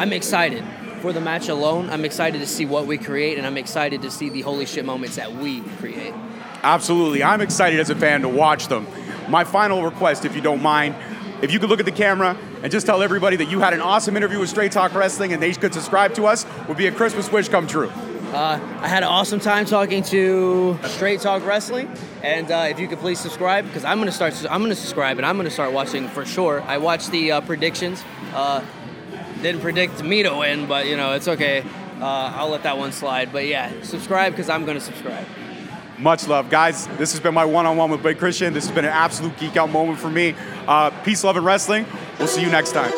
I'm 0.00 0.12
excited 0.12 0.62
for 1.00 1.12
the 1.12 1.20
match 1.20 1.48
alone. 1.48 1.90
I'm 1.90 2.04
excited 2.04 2.38
to 2.38 2.46
see 2.46 2.64
what 2.64 2.86
we 2.86 2.96
create, 2.96 3.38
and 3.38 3.44
I'm 3.44 3.58
excited 3.58 4.02
to 4.02 4.10
see 4.12 4.28
the 4.28 4.42
holy 4.42 4.64
shit 4.64 4.84
moments 4.84 5.16
that 5.16 5.34
we 5.34 5.62
create. 5.80 6.14
Absolutely. 6.62 7.24
I'm 7.24 7.40
excited 7.40 7.80
as 7.80 7.90
a 7.90 7.96
fan 7.96 8.22
to 8.22 8.28
watch 8.28 8.68
them. 8.68 8.86
My 9.28 9.42
final 9.42 9.82
request, 9.82 10.24
if 10.24 10.36
you 10.36 10.42
don't 10.42 10.62
mind, 10.62 10.94
if 11.42 11.52
you 11.52 11.58
could 11.58 11.68
look 11.68 11.80
at 11.80 11.86
the 11.86 11.92
camera 11.92 12.36
and 12.62 12.72
just 12.72 12.86
tell 12.86 13.02
everybody 13.02 13.36
that 13.36 13.50
you 13.50 13.60
had 13.60 13.72
an 13.74 13.80
awesome 13.80 14.16
interview 14.16 14.38
with 14.38 14.48
Straight 14.48 14.72
Talk 14.72 14.94
Wrestling 14.94 15.32
and 15.32 15.42
they 15.42 15.52
could 15.52 15.74
subscribe 15.74 16.14
to 16.14 16.26
us, 16.26 16.46
would 16.68 16.76
be 16.76 16.86
a 16.86 16.92
Christmas 16.92 17.30
wish 17.30 17.48
come 17.48 17.66
true. 17.66 17.90
Uh, 18.32 18.60
I 18.80 18.88
had 18.88 19.02
an 19.02 19.08
awesome 19.08 19.38
time 19.38 19.66
talking 19.66 20.02
to 20.04 20.78
Straight 20.84 21.20
Talk 21.20 21.46
Wrestling, 21.46 21.88
and 22.22 22.50
uh, 22.50 22.66
if 22.68 22.80
you 22.80 22.88
could 22.88 22.98
please 22.98 23.20
subscribe, 23.20 23.66
because 23.66 23.84
I'm 23.84 23.98
gonna 23.98 24.10
start. 24.10 24.34
I'm 24.50 24.60
gonna 24.62 24.74
subscribe, 24.74 25.18
and 25.18 25.24
I'm 25.24 25.36
gonna 25.36 25.48
start 25.48 25.72
watching 25.72 26.08
for 26.08 26.26
sure. 26.26 26.60
I 26.62 26.78
watched 26.78 27.12
the 27.12 27.32
uh, 27.32 27.40
predictions. 27.42 28.02
Uh, 28.34 28.62
didn't 29.42 29.60
predict 29.60 30.02
me 30.02 30.24
to 30.24 30.34
win, 30.36 30.66
but 30.66 30.86
you 30.86 30.96
know 30.96 31.12
it's 31.12 31.28
okay. 31.28 31.62
Uh, 32.00 32.32
I'll 32.34 32.48
let 32.48 32.64
that 32.64 32.76
one 32.76 32.90
slide. 32.90 33.32
But 33.32 33.46
yeah, 33.46 33.72
subscribe 33.82 34.32
because 34.32 34.48
I'm 34.48 34.66
gonna 34.66 34.80
subscribe. 34.80 35.26
Much 35.98 36.28
love, 36.28 36.50
guys. 36.50 36.86
This 36.98 37.12
has 37.12 37.20
been 37.20 37.34
my 37.34 37.44
one-on-one 37.44 37.90
with 37.90 38.02
Blake 38.02 38.18
Christian. 38.18 38.52
This 38.52 38.66
has 38.66 38.74
been 38.74 38.84
an 38.84 38.92
absolute 38.92 39.36
geek 39.38 39.56
out 39.56 39.70
moment 39.70 39.98
for 39.98 40.10
me. 40.10 40.34
Uh, 40.66 40.90
peace, 41.04 41.24
love, 41.24 41.36
and 41.36 41.46
wrestling. 41.46 41.86
We'll 42.18 42.28
see 42.28 42.42
you 42.42 42.50
next 42.50 42.72
time. 42.72 42.92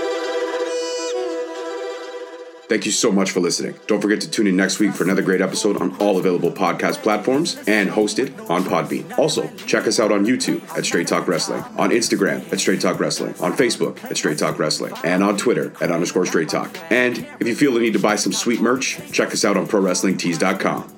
Thank 2.69 2.85
you 2.85 2.93
so 2.93 3.11
much 3.11 3.31
for 3.31 3.41
listening. 3.41 3.77
Don't 3.87 4.03
forget 4.03 4.21
to 4.21 4.31
tune 4.31 4.47
in 4.47 4.55
next 4.55 4.79
week 4.79 4.93
for 4.93 5.03
another 5.03 5.23
great 5.23 5.41
episode 5.41 5.81
on 5.81 5.97
all 5.97 6.19
available 6.19 6.51
podcast 6.51 6.97
platforms 7.03 7.57
and 7.67 7.89
hosted 7.89 8.29
on 8.51 8.63
Podbean. 8.63 9.17
Also, 9.17 9.49
check 9.65 9.87
us 9.87 9.99
out 9.99 10.13
on 10.13 10.27
YouTube 10.27 10.63
at 10.77 10.85
Straight 10.85 11.09
Talk 11.09 11.27
Wrestling, 11.27 11.63
on 11.79 11.91
Instagram 11.91 12.53
at 12.53 12.61
Straight 12.61 12.83
Talk 12.83 13.01
Wrestling, 13.01 13.35
on 13.41 13.55
Facebook 13.55 14.05
at 14.05 14.19
Straight 14.19 14.37
Talk 14.37 14.59
Wrestling, 14.59 14.93
and 15.03 15.23
on 15.25 15.39
Twitter 15.39 15.73
at 15.81 15.91
underscore 15.91 16.27
Straight 16.27 16.51
Talk. 16.51 16.77
And 16.91 17.27
if 17.41 17.49
you 17.49 17.55
feel 17.55 17.73
the 17.73 17.81
need 17.81 17.95
to 17.95 18.01
buy 18.01 18.17
some 18.17 18.35
sweet 18.35 18.61
merch, 18.61 19.01
check 19.13 19.33
us 19.33 19.47
out 19.47 19.57
on 19.57 19.67
ProWrestlingTees.com. 19.67 20.98